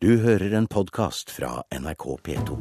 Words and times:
Du 0.00 0.12
hører 0.22 0.52
en 0.54 0.66
podkast 0.70 1.30
fra 1.34 1.64
NRK 1.74 2.04
P2. 2.22 2.58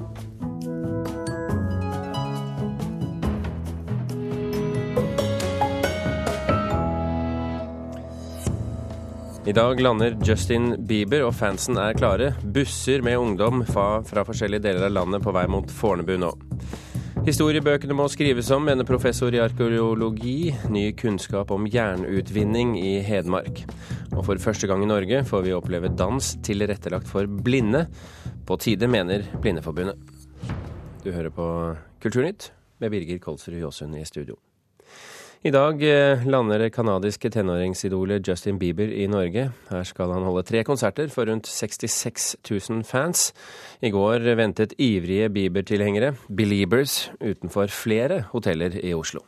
I 9.45 9.53
dag 9.53 9.81
lander 9.81 10.17
Justin 10.25 10.73
Bieber, 10.89 11.27
og 11.27 11.35
fansen 11.37 11.77
er 11.77 11.93
klare. 11.93 12.33
Busser 12.41 13.05
med 13.05 13.21
ungdom 13.21 13.61
fra, 13.69 14.01
fra 14.01 14.25
forskjellige 14.25 14.65
deler 14.71 14.89
av 14.89 14.97
landet 14.97 15.21
på 15.21 15.37
vei 15.37 15.45
mot 15.45 15.69
Fornebu 15.69 16.17
nå. 16.17 16.33
Historiebøkene 17.27 17.91
må 17.91 18.05
skrives 18.07 18.47
om, 18.55 18.63
mener 18.69 18.87
professor 18.87 19.35
i 19.35 19.41
arkeologi. 19.43 20.53
Ny 20.71 20.93
kunnskap 20.95 21.49
om 21.51 21.65
jernutvinning 21.67 22.77
i 22.79 23.01
Hedmark. 23.03 23.65
Og 24.13 24.21
for 24.29 24.39
første 24.39 24.69
gang 24.71 24.85
i 24.85 24.87
Norge 24.87 25.19
får 25.27 25.43
vi 25.43 25.51
oppleve 25.51 25.91
dans 25.91 26.29
tilrettelagt 26.47 27.11
for 27.11 27.27
blinde. 27.27 27.83
På 28.47 28.55
tide, 28.55 28.87
mener 28.87 29.27
Blindeforbundet. 29.43 29.99
Du 31.03 31.11
hører 31.11 31.35
på 31.35 31.49
Kulturnytt 31.99 32.53
med 32.79 32.95
Birger 32.95 33.19
Kolsrud 33.19 33.59
Jåsund 33.59 33.99
i 33.99 34.07
studio. 34.07 34.39
I 35.45 35.51
dag 35.53 35.81
eh, 35.85 36.23
lander 36.25 36.59
det 36.63 36.71
canadiske 36.73 37.29
tenåringsidolet 37.31 38.25
Justin 38.27 38.57
Bieber 38.59 38.89
i 38.89 39.05
Norge. 39.07 39.47
Her 39.69 39.85
skal 39.85 40.11
han 40.15 40.25
holde 40.25 40.43
tre 40.47 40.63
konserter 40.65 41.11
for 41.13 41.29
rundt 41.29 41.45
66 41.47 42.35
000 42.49 42.81
fans. 42.87 43.29
I 43.85 43.91
går 43.93 44.25
ventet 44.39 44.73
ivrige 44.81 45.29
Bieber-tilhengere, 45.29 46.15
Beliebers, 46.27 47.11
utenfor 47.21 47.69
flere 47.71 48.23
hoteller 48.33 48.79
i 48.81 48.95
Oslo. 48.97 49.21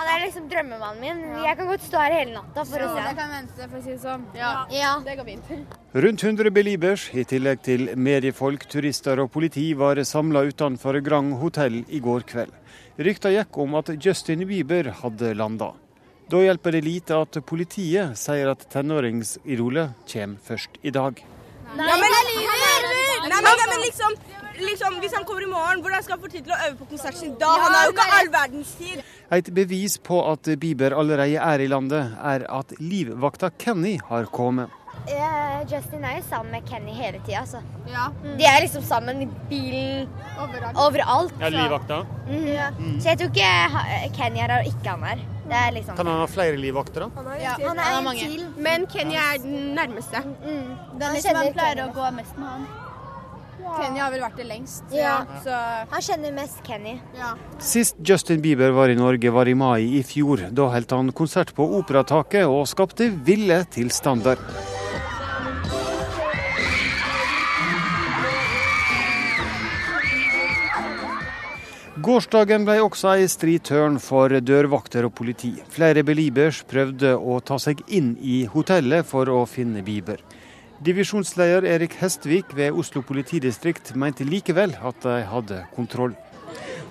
Han 0.00 0.06
er 0.08 0.22
liksom 0.24 0.46
drømmemannen 0.48 1.00
min. 1.02 1.18
Jeg 1.44 1.56
kan 1.58 1.68
godt 1.68 1.82
stå 1.84 1.98
her 2.00 2.14
hele 2.22 2.32
natta 2.38 2.62
for 2.64 2.80
å 2.80 2.90
se 2.94 3.02
Jeg 3.04 3.16
kan 3.18 3.32
vente, 3.34 3.66
for 3.66 3.76
å 3.76 3.82
si 3.84 3.90
det 3.90 4.00
sånn. 4.00 4.22
Ja, 4.38 4.52
Ja. 4.72 4.92
det 5.04 5.16
går 5.18 5.26
fint. 5.28 5.50
Rundt 5.92 6.22
100 6.24 6.50
Beliebers, 6.56 7.08
i 7.12 7.24
tillegg 7.28 7.60
til 7.66 7.90
mediefolk, 7.98 8.64
turister 8.70 9.20
og 9.20 9.30
politi, 9.34 9.74
var 9.74 9.96
samla 10.08 10.46
utenfor 10.48 11.02
Grand 11.04 11.34
hotell 11.42 11.82
i 11.90 12.00
går 12.00 12.24
kveld. 12.32 12.54
Rykta 13.00 13.30
gikk 13.32 13.56
om 13.62 13.78
at 13.78 13.88
Justin 13.96 14.42
Bieber 14.44 14.90
hadde 14.98 15.30
landa. 15.32 15.70
Da 16.28 16.42
hjelper 16.44 16.74
det 16.76 16.82
lite 16.84 17.16
at 17.16 17.38
politiet 17.48 18.18
sier 18.20 18.50
at 18.52 18.66
tenåringsidolet 18.74 20.02
kommer 20.10 20.42
først 20.44 20.76
i 20.84 20.92
dag. 20.92 21.22
Nei, 21.78 21.86
men, 21.86 22.04
Nei, 22.04 23.38
men, 23.38 23.46
nei, 23.46 23.54
men 23.70 23.80
liksom, 23.86 24.18
liksom, 24.60 24.98
hvis 25.00 25.16
han 25.16 25.24
kommer 25.24 25.46
i 25.46 25.48
morgen, 25.48 25.80
hvordan 25.80 26.04
skal 26.04 26.18
han 26.18 26.22
få 26.26 26.30
tid 26.34 26.44
til 26.44 26.52
å 26.52 26.60
øve 26.66 26.76
på 26.82 26.90
konserten 26.92 27.20
sin 27.22 27.32
da? 27.40 27.48
Han 27.64 27.76
har 27.78 27.88
jo 27.88 27.94
ikke 27.94 28.06
all 28.18 28.30
verdens 28.34 28.74
tid. 28.82 29.02
Et 29.38 29.50
bevis 29.60 29.96
på 30.10 30.20
at 30.34 30.52
Bieber 30.60 30.96
allerede 31.00 31.40
er 31.40 31.64
i 31.64 31.70
landet, 31.72 32.12
er 32.20 32.44
at 32.52 32.76
livvakta 32.82 33.52
Kenny 33.56 33.96
har 34.10 34.28
kommet. 34.28 34.68
Eh, 35.08 35.62
Justin 35.70 36.04
er 36.04 36.18
jo 36.18 36.22
sammen 36.28 36.50
med 36.52 36.66
Kenny 36.68 36.92
hele 36.94 37.18
tida, 37.24 37.40
altså. 37.40 37.62
Ja, 37.90 38.08
De 38.22 38.44
er 38.46 38.60
liksom 38.62 38.82
sammen 38.86 39.22
i 39.24 39.28
bilen 39.48 40.08
overalt. 40.38 40.76
overalt. 40.76 41.32
Så, 41.40 41.50
livvakta? 41.50 42.02
Mhm. 42.28 43.00
så 43.00 43.08
jeg 43.08 43.18
tror 43.18 43.30
ikke 43.30 44.12
Kenny 44.16 44.38
er 44.38 44.46
her 44.48 44.58
og 44.60 44.66
ikke 44.66 44.88
han 44.90 45.04
er. 45.04 45.24
Det 45.50 45.56
er 45.58 45.72
liksom 45.74 45.96
Kan 45.96 46.06
han 46.06 46.20
ha 46.20 46.26
flere 46.26 46.56
livvakter, 46.56 47.00
da? 47.08 47.34
Ja, 47.40 47.56
Han 47.66 47.78
er 47.78 47.98
en 47.98 48.16
til. 48.16 48.46
Men 48.56 48.86
Kenny 48.86 49.14
er 49.14 49.38
den 49.42 49.74
nærmeste. 49.74 50.22
Mm. 50.22 50.76
Det 50.98 51.02
er 51.06 51.12
liksom 51.16 51.36
han 51.36 51.52
pleier 51.52 51.88
å 51.88 51.92
gå 51.94 52.12
mest 52.14 52.38
med 52.38 52.48
han. 52.48 52.66
Kenny 53.80 53.98
har 54.00 54.10
vel 54.10 54.20
vært 54.20 54.36
det 54.36 54.46
lengst. 54.46 54.84
Ja. 54.92 55.24
Så 55.44 55.50
Han 55.90 56.00
kjenner 56.00 56.32
mest 56.32 56.62
Kenny. 56.64 57.00
ja. 57.16 57.34
Sist 57.58 57.96
Justin 58.02 58.40
Bieber 58.40 58.70
var 58.72 58.88
i 58.88 58.94
Norge 58.94 59.30
var 59.32 59.46
i 59.48 59.54
mai 59.54 59.98
i 59.98 60.02
fjor. 60.02 60.50
Da 60.52 60.68
holdt 60.70 60.90
han 60.90 61.12
konsert 61.12 61.54
på 61.54 61.66
Operataket 61.78 62.46
og 62.46 62.66
skapte 62.66 63.10
ville 63.24 63.64
tilstander. 63.64 64.38
Gårsdagen 72.00 72.62
ble 72.64 72.78
også 72.80 73.10
ei 73.12 73.26
stri 73.28 73.58
tørn 73.60 73.98
for 74.00 74.32
dørvakter 74.32 75.04
og 75.04 75.10
politi. 75.18 75.50
Flere 75.68 76.00
Beliebers 76.06 76.62
prøvde 76.64 77.10
å 77.12 77.34
ta 77.44 77.58
seg 77.60 77.82
inn 77.92 78.14
i 78.24 78.46
hotellet 78.48 79.04
for 79.04 79.28
å 79.28 79.42
finne 79.44 79.82
Bieber. 79.84 80.22
Divisjonsleder 80.80 81.66
Erik 81.68 81.98
Hestvik 82.00 82.54
ved 82.56 82.78
Oslo 82.78 83.02
politidistrikt 83.04 83.92
mente 84.00 84.24
likevel 84.24 84.72
at 84.80 85.02
de 85.04 85.18
hadde 85.28 85.60
kontroll. 85.74 86.14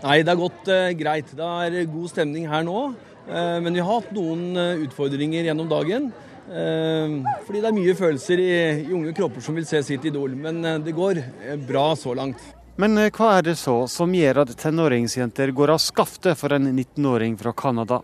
Nei, 0.04 0.20
det 0.22 0.30
har 0.30 0.42
gått 0.44 0.70
eh, 0.70 0.92
greit. 1.00 1.34
Det 1.34 1.48
er 1.48 1.80
god 1.90 2.14
stemning 2.14 2.46
her 2.52 2.68
nå. 2.68 2.86
Eh, 3.26 3.58
men 3.66 3.74
vi 3.74 3.82
har 3.82 4.04
hatt 4.04 4.14
noen 4.14 4.46
eh, 4.62 4.86
utfordringer 4.86 5.50
gjennom 5.50 5.74
dagen. 5.74 6.12
Eh, 6.50 7.18
fordi 7.48 7.64
det 7.64 7.72
er 7.72 7.80
mye 7.80 7.98
følelser 7.98 8.46
i, 8.46 8.54
i 8.86 8.94
unge 8.94 9.18
kropper 9.18 9.42
som 9.42 9.58
vil 9.58 9.66
se 9.70 9.82
sitt 9.90 10.06
idol. 10.12 10.38
Men 10.38 10.62
eh, 10.62 10.80
det 10.86 10.94
går 10.94 11.24
bra 11.66 11.90
så 11.98 12.14
langt. 12.14 12.59
Men 12.80 12.96
eh, 12.98 13.10
hva 13.12 13.34
er 13.38 13.44
det 13.50 13.58
så 13.60 13.82
som 13.92 14.14
gjør 14.16 14.46
at 14.46 14.56
tenåringsjenter 14.62 15.52
går 15.56 15.74
av 15.76 15.82
skaftet 15.84 16.40
for 16.40 16.56
en 16.56 16.70
19-åring 16.72 17.36
fra 17.42 17.52
Canada? 17.52 18.00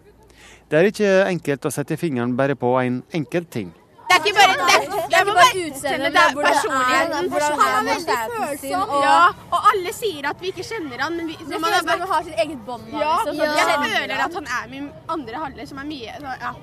Det 0.68 0.80
er 0.80 0.90
ikke 0.90 1.12
enkelt 1.30 1.68
å 1.70 1.72
sette 1.72 1.96
fingeren 2.02 2.34
bare 2.36 2.58
på 2.60 2.74
en 2.82 3.00
enkelt 3.16 3.50
ting. 3.54 3.70
Det 4.06 4.18
er 4.18 4.22
ikke 4.22 4.34
bare, 4.36 4.56
det, 4.58 4.76
det 4.90 5.16
er 5.18 5.24
ikke 5.24 5.36
bare 5.38 5.62
utseendet, 5.62 6.14
det 6.16 6.22
er 6.22 6.30
er 6.30 6.44
personligheten. 6.46 7.16
han, 7.16 7.66
er 7.68 7.88
veldig 7.88 8.18
følsom. 8.34 8.84
og- 8.90 9.04
Ja, 9.06 9.18
og 9.52 9.70
alle 9.72 9.94
sier 9.94 10.30
at 10.30 10.42
vi 10.42 10.52
ikke 10.52 10.66
kjenner 10.68 11.04
han, 11.06 11.18
men 11.18 11.28
vi, 11.28 11.38
det 11.40 11.60
Man 11.62 12.08
har 12.12 12.24
sitt 12.24 12.40
eget 12.46 12.66
bånd 12.66 12.88
ja, 12.92 13.18
liksom. 13.26 13.42
jeg 13.44 13.80
føler 13.96 14.26
at 14.28 14.34
han 14.42 14.48
er 14.60 14.70
min 14.72 14.90
andre 15.08 15.36
halvdel, 15.46 15.68
som 15.68 15.78
er 15.80 15.86
mye 15.86 16.20
så, 16.20 16.36
ja. 16.42 16.54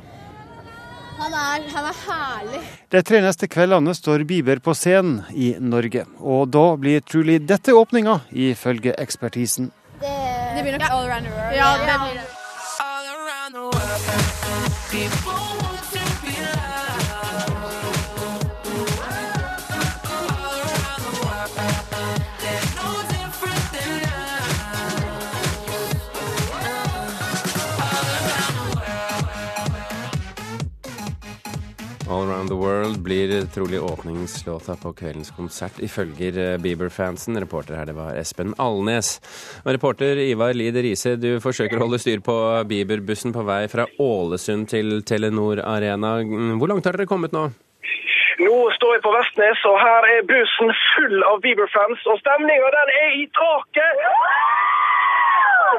Han 1.23 1.35
er, 1.39 1.63
han 1.71 1.85
er 1.87 1.95
herlig. 2.07 2.61
De 2.91 3.03
tre 3.07 3.21
neste 3.23 3.47
kveldene 3.51 3.93
står 3.95 4.25
Bieber 4.29 4.59
på 4.65 4.75
scenen 4.75 5.21
i 5.31 5.53
Norge. 5.63 6.03
Og 6.19 6.49
da 6.51 6.65
blir 6.81 7.01
trolig 7.07 7.39
dette 7.47 7.73
åpninga, 7.79 8.19
ifølge 8.33 8.95
ekspertisen. 8.99 9.71
Det, 10.03 10.11
Det 10.57 10.63
blir 10.67 10.73
nok 10.79 10.91
all 10.91 11.07
around 11.07 11.27
the 11.27 11.33
world. 11.33 11.57
ja, 11.57 11.77
det 11.87 11.99
blir 12.03 12.15
det. 12.19 12.27
All 12.83 13.07
Around 13.15 13.55
the 13.55 13.61
World 13.61 13.73
blir 33.05 33.33
trolig 33.55 33.81
åpningslåta 33.83 34.77
på 34.83 34.93
kveldens 34.99 35.31
konsert, 35.37 35.81
ifølge 35.83 36.59
Bieber-fansen. 36.63 37.41
Reporter 37.41 37.79
her, 37.79 37.89
det 37.91 37.97
var 37.97 38.17
Espen 38.19 38.55
Alnes. 38.59 39.17
Og 39.65 39.73
reporter 39.77 40.21
Ivar 40.23 40.55
Lid 40.57 40.77
Riise, 40.77 41.17
du 41.17 41.37
forsøker 41.43 41.79
å 41.79 41.87
holde 41.87 42.01
styr 42.03 42.23
på 42.25 42.37
Bieber-bussen 42.71 43.35
på 43.35 43.45
vei 43.49 43.65
fra 43.73 43.89
Ålesund 44.01 44.71
til 44.73 45.03
Telenor 45.09 45.65
Arena. 45.65 46.19
Hvor 46.59 46.73
langt 46.73 46.89
har 46.89 46.99
dere 46.99 47.11
kommet 47.11 47.35
nå? 47.37 47.49
Nå 48.43 48.59
står 48.77 48.97
jeg 48.97 49.05
på 49.05 49.13
Vestnes, 49.15 49.61
og 49.69 49.77
her 49.79 50.09
er 50.17 50.25
bussen 50.27 50.73
full 50.95 51.19
av 51.29 51.43
Bieber-fans, 51.45 52.01
og 52.11 52.19
stemninga 52.23 52.73
den 52.79 52.95
er 53.03 53.19
i 53.21 53.27
taket! 53.37 54.72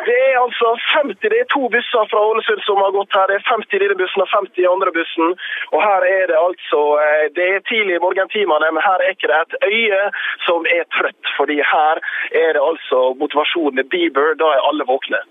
Det 0.07 0.19
er 0.29 0.37
altså 0.45 0.69
50, 0.93 1.29
det 1.31 1.39
er 1.39 1.47
to 1.55 1.63
busser 1.75 2.07
fra 2.11 2.19
Ålesund 2.29 2.61
som 2.67 2.79
har 2.83 2.91
gått 2.97 3.15
her. 3.17 3.27
Det 3.29 3.35
er 3.37 3.45
50 3.49 3.75
i 3.77 3.81
denne 3.83 3.99
bussen 4.01 4.23
og 4.23 4.31
50 4.31 4.63
i 4.63 4.71
andre 4.73 4.91
bussen. 4.97 5.35
Og 5.73 5.79
her 5.87 6.01
er 6.15 6.25
det 6.31 6.39
altså 6.47 6.79
eh, 7.03 7.25
Det 7.35 7.45
er 7.49 7.67
tidlig 7.69 7.95
i 7.95 8.03
morgentimene, 8.05 8.71
men 8.75 8.83
her 8.87 8.99
er 9.03 9.13
ikke 9.13 9.31
det 9.31 9.39
et 9.43 9.55
øye 9.69 10.01
som 10.47 10.67
er 10.77 10.83
trøtt. 10.95 11.23
Fordi 11.37 11.57
her 11.73 12.03
er 12.43 12.49
det 12.57 12.63
altså 12.71 12.99
motivasjonen 13.21 13.79
med 13.79 13.89
Bieber. 13.93 14.35
Da 14.41 14.51
er 14.55 14.67
alle 14.69 14.89
våkne. 14.91 15.23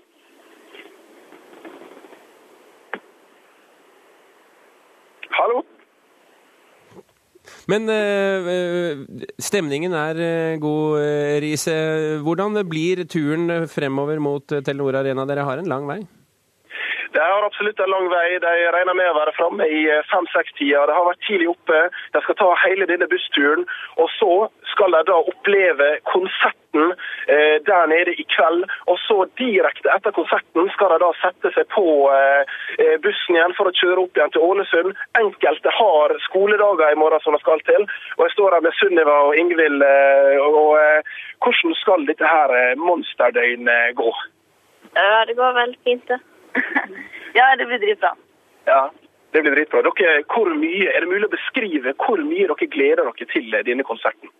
Hallo? 5.37 5.61
Men 7.71 7.87
eh, 7.87 8.49
eh, 8.53 9.03
stemningen 9.39 9.93
er 9.95 10.19
eh, 10.19 10.57
god, 10.59 10.99
Riise. 11.43 11.75
Hvordan 12.25 12.59
blir 12.67 13.05
turen 13.07 13.67
fremover 13.71 14.19
mot 14.19 14.43
Telenor 14.65 14.99
Arena? 14.99 15.25
Dere 15.29 15.47
har 15.47 15.61
en 15.61 15.71
lang 15.71 15.87
vei? 15.87 16.01
Det 17.13 17.21
har 17.21 17.45
absolutt 17.45 17.79
en 17.79 17.89
lang 17.93 18.07
vei. 18.09 18.39
De 18.41 18.51
regner 18.73 18.95
med 18.97 19.11
å 19.11 19.17
være 19.19 19.33
framme 19.37 19.65
i 19.69 19.83
eh, 19.85 20.05
fem-seks-tida. 20.09 20.87
Det 20.89 20.95
har 20.97 21.05
vært 21.05 21.21
tidlig 21.27 21.51
oppe. 21.51 21.81
De 22.15 22.21
skal 22.25 22.37
ta 22.39 22.47
hele 22.63 22.87
denne 22.89 23.07
bussturen. 23.11 23.67
Og 24.01 24.09
så 24.15 24.33
skal 24.71 24.95
de 24.95 25.01
da 25.11 25.19
oppleve 25.21 25.89
konserten 26.09 26.95
eh, 27.29 27.59
der 27.69 27.85
nede 27.91 28.15
i 28.17 28.25
kveld. 28.33 28.65
Og 28.89 28.97
så 29.03 29.19
direkte 29.37 29.93
etter 29.93 30.15
konserten 30.17 30.71
skal 30.73 30.95
de 30.95 30.99
da 31.05 31.11
sette 31.21 31.53
seg 31.53 31.69
på 31.75 31.85
eh, 32.15 32.57
eh, 32.79 32.97
bussen 33.05 33.37
igjen 33.37 33.53
for 33.59 33.69
å 33.69 33.75
kjøre 33.77 34.07
opp 34.07 34.17
igjen 34.17 34.33
til 34.33 34.49
Ålesund. 34.49 34.97
Enkelte 35.21 35.77
har 35.77 36.17
skoledager 36.25 36.97
i 36.97 37.01
morgen 37.03 37.21
som 37.21 37.37
de 37.37 37.43
skal 37.45 37.61
til. 37.69 37.85
Og 38.17 38.25
jeg 38.25 38.37
står 38.39 38.57
her 38.57 38.65
med 38.65 38.77
Sunniva 38.81 39.21
og 39.29 39.37
Ingvild. 39.37 39.85
Eh, 39.85 40.41
og 40.49 40.75
eh, 40.81 41.15
hvordan 41.45 41.77
skal 41.85 42.09
dette 42.09 42.35
her 42.35 42.75
monsterdøgnet 42.81 43.99
gå? 44.01 44.11
Ja, 44.97 45.25
det 45.29 45.37
går 45.37 45.59
veldig 45.61 45.83
fint, 45.85 46.07
det. 46.09 46.23
ja, 47.39 47.47
det 47.59 47.67
blir 47.69 47.81
dritbra. 47.81 48.13
Ja, 48.67 48.81
det 49.33 49.41
blir 49.41 49.55
dritbra. 49.55 49.81
Dere, 49.87 50.21
hvor 50.33 50.51
mye, 50.57 50.91
er 50.91 51.03
det 51.03 51.11
mulig 51.11 51.29
å 51.29 51.33
beskrive 51.33 51.95
hvor 52.05 52.21
mye 52.21 52.49
dere 52.51 52.69
gleder 52.75 53.09
dere 53.09 53.31
til 53.33 53.57
denne 53.69 53.87
konserten? 53.87 54.31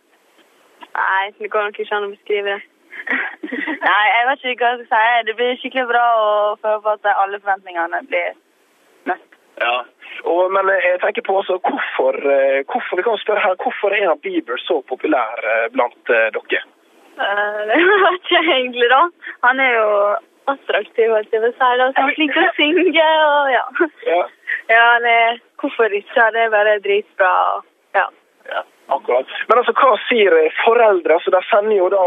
Nei, 0.94 1.34
det 1.40 1.50
går 1.52 1.70
nok 1.70 1.80
ikke 1.82 1.98
an 1.98 2.08
å 2.08 2.14
beskrive 2.14 2.54
det. 2.54 2.62
Nei, 3.88 4.04
jeg 4.10 4.28
vet 4.30 4.46
ikke 4.52 4.66
hva 4.66 4.76
jeg 4.78 4.86
skal 4.88 5.08
si. 5.08 5.26
Det 5.28 5.36
blir 5.40 5.58
skikkelig 5.62 5.90
bra 5.90 6.04
å 6.20 6.28
føle 6.62 6.82
på 6.84 6.94
at 6.94 7.10
alle 7.14 7.40
forventningene 7.42 8.04
blir 8.12 8.36
møtt. 9.10 9.40
Ja. 9.62 9.74
Og, 10.30 10.46
men 10.54 10.70
jeg 10.72 11.02
tenker 11.02 11.26
på 11.26 11.40
også, 11.42 11.58
hvorfor, 11.66 12.18
eh, 12.36 12.62
hvorfor 12.70 13.00
vi 13.00 13.06
kan 13.06 13.20
spørre 13.22 13.44
her, 13.44 13.58
hvorfor 13.64 13.96
er 13.98 14.14
Bieber 14.24 14.62
så 14.62 14.80
populær 14.90 15.42
eh, 15.54 15.68
blant 15.74 16.14
eh, 16.14 16.30
dere? 16.36 16.62
Eh, 17.18 17.60
Det 17.70 17.82
vet 18.06 18.20
ikke 18.22 18.44
egentlig, 18.58 18.90
da. 18.94 19.02
Han 19.48 19.60
er 19.60 19.74
jo 19.80 19.90
attraktiv, 20.52 21.12
holdt 21.12 21.34
jeg 21.34 21.44
på 21.44 21.52
si. 21.52 21.60
da, 21.60 21.92
så 21.92 22.02
Han 22.02 22.10
er 22.10 22.18
flink 22.18 22.34
til 22.34 22.48
å 22.48 22.56
synge 22.58 23.08
og 23.28 23.54
ja. 23.54 23.64
Ja. 24.08 24.24
Ja, 24.70 24.84
er, 25.16 25.40
hvorfor 25.60 25.96
ikke? 26.02 26.28
Det 26.36 26.44
er 26.46 26.54
bare 26.58 26.82
dritbra. 26.84 27.32
og 27.54 27.64
Ja. 28.00 28.10
Ja, 28.52 28.64
akkurat. 28.92 29.30
Men 29.48 29.60
altså, 29.62 29.72
hva 29.78 29.94
sier 30.10 30.34
foreldre? 30.66 31.16
Altså, 31.16 31.32
der 31.32 31.46
sender 31.48 31.78
jo 31.78 31.86
da, 31.94 32.02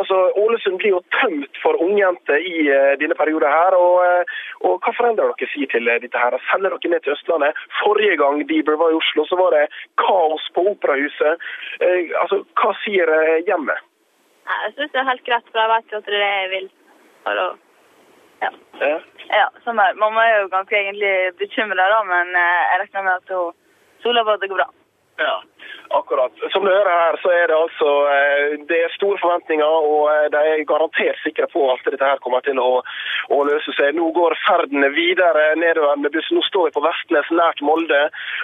altså, 0.00 0.20
Ålesund 0.40 0.78
blir 0.80 0.94
jo 0.94 1.00
tømt 1.18 1.60
for 1.60 1.76
ungjenter 1.84 2.40
i 2.40 2.62
uh, 2.72 2.94
denne 3.00 3.16
perioden 3.18 3.52
her. 3.52 3.76
Og, 3.76 4.00
uh, 4.00 4.38
og 4.64 4.78
hva 4.80 4.94
foreldre 4.96 5.28
dere 5.28 5.50
sier 5.52 5.68
til 5.72 5.90
uh, 5.90 5.98
dette 6.00 6.22
her? 6.22 6.38
Sender 6.48 6.72
dere 6.72 6.94
ned 6.94 7.04
til 7.04 7.12
Østlandet? 7.12 7.60
Forrige 7.82 8.16
gang 8.22 8.40
Bieber 8.48 8.80
var 8.80 8.94
i 8.94 8.96
Oslo, 9.02 9.26
så 9.28 9.36
var 9.40 9.52
det 9.56 9.66
kaos 10.00 10.48
på 10.56 10.64
Operahuset. 10.72 11.44
Uh, 11.84 12.08
altså, 12.22 12.40
hva 12.62 12.72
sier 12.86 13.12
hjemmet? 13.50 13.84
Jeg 14.52 14.72
syns 14.76 14.96
det 14.96 15.00
er 15.00 15.10
helt 15.10 15.28
greit, 15.28 15.52
for 15.52 15.60
jeg 15.60 15.72
vet 15.74 15.92
jo 15.92 16.00
at 16.00 16.08
det 16.08 16.16
er 16.16 16.24
det 16.24 16.32
jeg 16.32 16.50
vil. 16.56 16.72
Og 17.28 17.36
da, 17.38 17.44
ja. 18.42 18.52
Ja. 18.82 18.98
ja, 19.30 19.48
sånn 19.64 19.80
er. 19.82 19.96
Mamma 20.00 20.24
er 20.26 20.42
jo 20.42 20.52
ganske 20.52 20.76
egentlig 20.76 21.32
bekymra, 21.40 21.88
men 22.08 22.32
eh, 22.34 22.62
jeg 22.72 22.80
regner 22.82 23.06
med 23.06 23.20
at 23.20 23.34
hun 23.34 23.52
stoler 24.02 24.26
på 24.26 24.34
at 24.34 24.42
det 24.42 24.50
går 24.50 24.62
bra. 24.62 24.70
Ja, 25.18 25.42
akkurat. 25.88 26.32
Som 26.52 26.64
du 26.64 26.70
hører 26.70 26.90
her, 26.90 27.16
så 27.22 27.30
er 27.30 27.46
det 27.50 27.56
altså 27.56 27.90
eh, 28.12 28.54
det 28.68 28.78
er 28.84 28.94
store 28.96 29.18
forventninger, 29.20 29.74
og 29.92 30.08
eh, 30.12 30.28
de 30.32 30.40
er 30.52 30.64
garantert 30.68 31.18
sikre 31.24 31.48
på 31.52 31.66
at 31.72 31.84
dette 31.86 32.08
her 32.08 32.20
kommer 32.24 32.44
til 32.46 32.60
å, 32.62 32.80
å 33.36 33.40
løse 33.48 33.74
seg. 33.76 33.92
Nå 33.96 34.08
går 34.16 34.36
ferden 34.46 34.86
videre 34.96 35.52
nedover 35.60 36.00
med 36.00 36.14
bussen. 36.14 36.38
Nå 36.38 36.44
står 36.48 36.70
vi 36.70 36.76
på 36.78 36.84
Vestnes, 36.86 37.28
nært 37.36 37.60
Molde. 37.66 38.02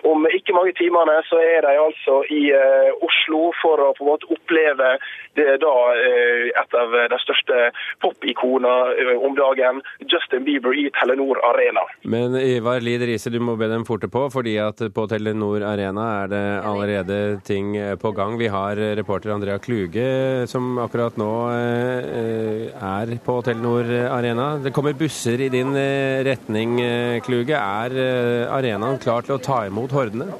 Om 0.08 0.28
ikke 0.28 0.56
mange 0.56 0.74
timene 0.78 1.18
så 1.30 1.40
er 1.40 1.64
de 1.64 1.74
altså 1.80 2.20
i 2.34 2.42
uh, 2.52 2.92
Oslo 3.04 3.48
for 3.62 3.80
å 3.82 3.90
på 3.96 4.04
en 4.04 4.10
måte 4.12 4.28
oppleve 4.34 4.94
det 5.38 5.58
da 5.64 5.74
uh, 5.96 6.44
et 6.52 6.76
av 6.76 6.96
de 7.14 7.20
største 7.22 7.70
popikonene 8.04 9.08
uh, 9.08 9.24
om 9.24 9.36
dagen, 9.38 9.80
Justin 10.04 10.44
Bieber 10.46 10.76
i 10.76 10.88
Telenor 11.00 11.40
Arena. 11.48 11.86
Men 12.04 12.36
Ivar 12.38 12.84
Lid 12.84 13.06
Riise, 13.08 13.32
du 13.32 13.40
må 13.42 13.56
be 13.58 13.70
dem 13.72 13.86
forte 13.88 14.10
på, 14.12 14.28
fordi 14.32 14.58
at 14.62 14.82
på 14.94 15.08
Telenor 15.10 15.64
Arena 15.72 16.08
er 16.22 16.32
det 16.32 16.44
allerede 16.62 17.40
ting 17.46 17.72
på 18.00 18.12
gang. 18.16 18.36
Vi 18.38 18.48
har 18.52 18.76
reporter 18.98 19.34
Andrea 19.34 19.58
Kluge 19.58 20.46
som 20.50 20.78
akkurat 20.82 21.16
nå 21.20 21.32
eh, 21.52 22.68
er 22.72 23.14
på 23.24 23.38
Telenor 23.46 23.88
Arena. 24.10 24.50
Det 24.62 24.72
kommer 24.74 24.96
busser 24.98 25.40
i 25.40 25.50
din 25.52 25.74
eh, 25.76 26.24
retning, 26.26 26.80
eh, 26.80 27.20
Kluge. 27.24 27.56
Er 27.56 27.94
eh, 27.94 28.52
arenaen 28.52 29.00
klar 29.02 29.26
til 29.26 29.36
å 29.36 29.42
ta 29.42 29.64
imot 29.68 29.94
hordene? 29.94 30.30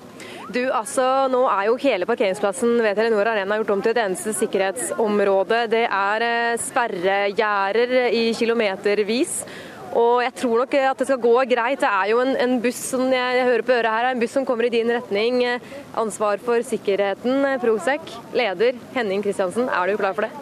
Du, 0.48 0.62
altså, 0.72 1.04
Nå 1.28 1.42
er 1.52 1.66
jo 1.68 1.74
hele 1.82 2.06
parkeringsplassen 2.08 2.78
ved 2.80 2.96
Telenor 2.96 3.28
Arena 3.28 3.58
gjort 3.60 3.74
om 3.74 3.82
til 3.84 3.92
et 3.92 4.00
eneste 4.06 4.32
sikkerhetsområde. 4.38 5.66
Det 5.74 5.84
er 5.84 6.24
eh, 6.24 6.60
sperregjerder 6.62 7.96
i 8.16 8.22
kilometervis. 8.38 9.42
Og 9.96 10.20
jeg 10.22 10.34
tror 10.42 10.62
nok 10.62 10.74
at 10.80 11.00
det 11.00 11.06
skal 11.08 11.22
gå 11.22 11.34
greit. 11.48 11.80
Det 11.80 11.88
er 11.88 12.10
jo 12.12 12.20
en, 12.20 12.34
en 12.36 12.58
buss 12.60 12.80
som 12.92 13.06
jeg, 13.12 13.46
hører 13.48 13.64
på 13.64 13.76
øret 13.78 13.94
her, 13.94 14.10
en 14.10 14.20
buss 14.20 14.36
som 14.36 14.44
kommer 14.48 14.68
i 14.68 14.72
din 14.74 14.90
retning. 14.92 15.40
Ansvar 15.96 16.42
for 16.44 16.64
sikkerheten, 16.66 17.46
Prosec. 17.62 18.12
Leder 18.36 18.78
Henning 18.96 19.24
Kristiansen, 19.24 19.70
er 19.72 19.88
du 19.88 19.96
klar 20.00 20.16
for 20.18 20.28
det? 20.28 20.32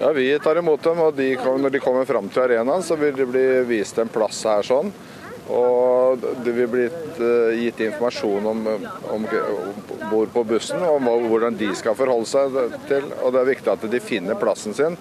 Ja, 0.00 0.12
Vi 0.16 0.38
tar 0.38 0.56
imot 0.56 0.82
dem, 0.82 1.00
og 1.00 1.14
de, 1.16 1.34
når 1.36 1.76
de 1.76 1.80
kommer 1.82 2.08
fram 2.08 2.28
til 2.32 2.44
arenaen, 2.46 2.82
så 2.82 2.96
vil 2.96 3.16
det 3.16 3.28
bli 3.28 3.46
vist 3.68 3.98
en 4.00 4.08
plass 4.12 4.44
her 4.48 4.64
sånn. 4.64 4.92
Og 5.50 6.22
det 6.44 6.52
vil 6.54 6.68
bli 6.70 6.84
eh, 6.86 7.58
gitt 7.58 7.80
informasjon 7.82 8.46
om, 8.46 8.60
om 9.10 9.26
bord 10.10 10.30
på 10.32 10.44
bussen, 10.46 10.82
om 10.86 11.08
hvordan 11.26 11.58
de 11.58 11.72
skal 11.76 11.96
forholde 11.98 12.28
seg 12.30 12.58
til. 12.88 13.08
Og 13.24 13.34
det 13.34 13.42
er 13.42 13.50
viktig 13.50 13.72
at 13.72 13.86
de 13.90 14.02
finner 14.04 14.38
plassen 14.38 14.76
sin, 14.76 14.98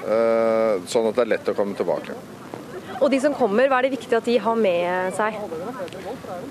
eh, 0.00 0.80
sånn 0.88 1.10
at 1.10 1.18
det 1.18 1.26
er 1.26 1.32
lett 1.34 1.52
å 1.52 1.56
komme 1.58 1.76
tilbake. 1.76 2.16
Og 3.00 3.08
de 3.08 3.18
som 3.22 3.32
kommer, 3.32 3.68
hva 3.70 3.78
er 3.80 3.86
det 3.88 3.94
viktig 3.94 4.16
at 4.18 4.26
de 4.28 4.34
har 4.44 4.56
med 4.60 5.14
seg? 5.16 5.36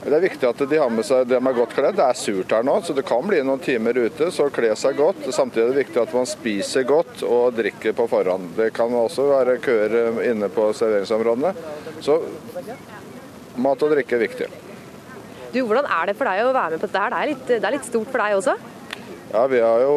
Det 0.02 0.16
er 0.18 0.24
viktig 0.24 0.48
at 0.50 0.64
de 0.72 0.80
har 0.82 0.90
med 0.94 1.06
seg 1.06 1.28
de 1.30 1.38
er 1.38 1.58
godt 1.60 1.76
kledd. 1.78 1.98
Det 2.00 2.06
er 2.06 2.18
surt 2.18 2.56
her 2.56 2.66
nå, 2.66 2.80
så 2.86 2.96
det 2.98 3.06
kan 3.06 3.26
bli 3.28 3.42
noen 3.46 3.62
timer 3.62 4.00
ute. 4.00 4.32
Så 4.34 4.48
kle 4.54 4.72
seg 4.80 4.98
godt. 4.98 5.28
Samtidig 5.36 5.68
er 5.68 5.76
det 5.76 5.84
viktig 5.84 6.02
at 6.02 6.16
man 6.18 6.30
spiser 6.30 6.88
godt 6.90 7.22
og 7.28 7.54
drikker 7.60 7.94
på 7.98 8.08
forhånd. 8.10 8.56
Det 8.58 8.72
kan 8.74 8.96
også 8.98 9.28
være 9.30 9.60
køer 9.62 10.24
inne 10.26 10.50
på 10.54 10.72
serveringsområdene. 10.80 11.54
Så 12.02 12.18
mat 13.60 13.86
og 13.86 13.94
drikke 13.94 14.18
er 14.18 14.26
viktig. 14.26 14.50
Du, 15.54 15.64
Hvordan 15.66 15.86
er 15.86 16.10
det 16.10 16.18
for 16.18 16.30
deg 16.30 16.46
å 16.46 16.52
være 16.54 16.76
med 16.76 16.82
på 16.82 16.90
dette? 16.90 17.06
her? 17.06 17.14
Det 17.14 17.22
er 17.22 17.32
litt, 17.34 17.48
det 17.50 17.66
er 17.70 17.78
litt 17.78 17.88
stort 17.90 18.10
for 18.10 18.22
deg 18.26 18.38
også? 18.42 18.58
Ja, 19.32 19.48
Vi 19.48 19.62
har 19.62 19.82
jo 19.82 19.96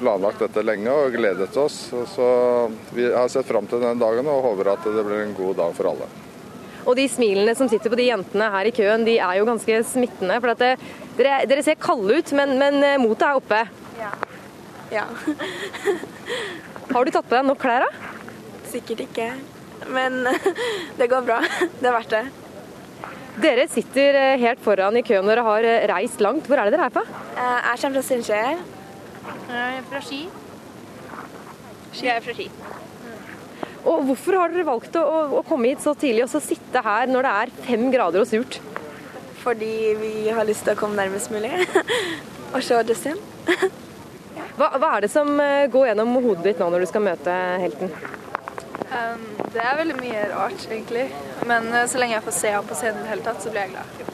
planlagt 0.00 0.40
dette 0.40 0.62
lenge 0.64 0.92
og 0.92 1.12
gledet 1.12 1.56
oss. 1.60 1.76
Så 2.14 2.28
vi 2.96 3.10
har 3.12 3.28
sett 3.28 3.46
fram 3.46 3.66
til 3.68 3.82
den 3.84 4.00
dagen 4.00 4.28
og 4.30 4.44
håper 4.46 4.72
at 4.72 4.86
det 4.88 5.04
blir 5.04 5.24
en 5.24 5.34
god 5.36 5.58
dag 5.60 5.74
for 5.76 5.90
alle. 5.92 6.08
Og 6.84 6.96
de 6.96 7.04
smilene 7.08 7.54
som 7.56 7.68
sitter 7.68 7.92
på 7.92 7.98
de 8.00 8.08
jentene 8.10 8.48
her 8.52 8.68
i 8.68 8.72
køen, 8.76 9.04
de 9.06 9.16
er 9.18 9.38
jo 9.38 9.48
ganske 9.48 9.80
smittende. 9.88 10.36
For 10.40 10.52
at 10.52 10.62
det, 10.64 10.72
dere, 11.18 11.42
dere 11.48 11.64
ser 11.64 11.80
kalde 11.80 12.20
ut, 12.20 12.32
men, 12.36 12.56
men 12.60 12.80
eh, 12.84 13.00
motet 13.00 13.28
er 13.28 13.40
oppe. 13.40 13.60
Ja. 14.92 15.04
Har 16.92 17.04
du 17.04 17.10
tatt 17.12 17.28
på 17.28 17.36
deg 17.36 17.46
nok 17.48 17.60
klær, 17.60 17.84
da? 17.84 18.12
Sikkert 18.72 19.04
ikke. 19.06 19.28
Men 19.92 20.24
det 21.00 21.08
går 21.12 21.24
bra. 21.28 21.40
Det 21.80 21.88
er 21.88 21.96
verdt 21.96 22.16
det. 22.16 22.24
Dere 23.34 23.66
sitter 23.66 24.14
eh, 24.14 24.36
helt 24.38 24.60
foran 24.62 24.94
i 24.96 25.02
køen. 25.02 25.26
Dere 25.26 25.42
har 25.42 25.66
eh, 25.66 25.84
reist 25.90 26.22
langt. 26.22 26.46
Hvor 26.46 26.60
er 26.60 26.68
det 26.68 26.76
dere 26.76 26.86
er 26.86 26.94
fra? 26.94 27.02
Eh, 27.34 27.70
Jeg 27.72 27.80
kommer 27.82 27.98
fra 27.98 28.04
Steinkjer. 28.06 28.60
Fra 29.90 30.02
Ski. 30.04 30.20
Jeg 31.98 32.14
er 32.14 32.22
fra 32.22 32.34
Ski. 32.36 32.46
Og 33.84 34.06
hvorfor 34.08 34.38
har 34.38 34.54
dere 34.54 34.66
valgt 34.66 34.94
å, 34.96 35.02
å, 35.40 35.42
komme 35.46 35.72
hit 35.72 35.82
så 35.84 35.92
tidlig 35.98 36.24
og 36.24 36.30
så 36.32 36.40
sitte 36.40 36.80
her 36.86 37.10
når 37.10 37.26
det 37.26 37.32
er 37.40 37.52
fem 37.66 37.90
grader 37.92 38.22
og 38.22 38.30
surt? 38.30 38.60
Fordi 39.42 39.74
vi 40.00 40.12
har 40.32 40.46
lyst 40.48 40.64
til 40.64 40.72
å 40.72 40.78
komme 40.78 40.96
nærmest 40.96 41.34
mulig 41.34 41.50
og 42.54 42.62
se 42.64 42.78
Justin. 42.88 43.18
Hva, 44.54 44.70
hva 44.78 44.94
er 44.94 45.04
det 45.04 45.10
som 45.12 45.34
går 45.36 45.90
gjennom 45.90 46.14
hodet 46.22 46.46
ditt 46.46 46.62
nå 46.62 46.70
når 46.72 46.86
du 46.86 46.88
skal 46.88 47.04
møte 47.04 47.34
helten? 47.60 47.92
Um, 48.94 49.22
det 49.50 49.62
er 49.62 49.78
veldig 49.80 49.96
mye 49.98 50.26
rart, 50.30 50.66
egentlig. 50.70 51.08
Men 51.48 51.66
eh, 51.74 51.86
så 51.90 51.98
lenge 51.98 52.14
jeg 52.14 52.26
får 52.28 52.36
se 52.36 52.52
ham 52.54 52.66
på 52.68 52.76
scenen 52.78 53.02
i 53.02 53.06
det 53.06 53.14
hele 53.14 53.26
tatt, 53.26 53.42
så 53.42 53.50
blir 53.50 53.66
jeg 53.66 53.74
glad. 53.74 54.12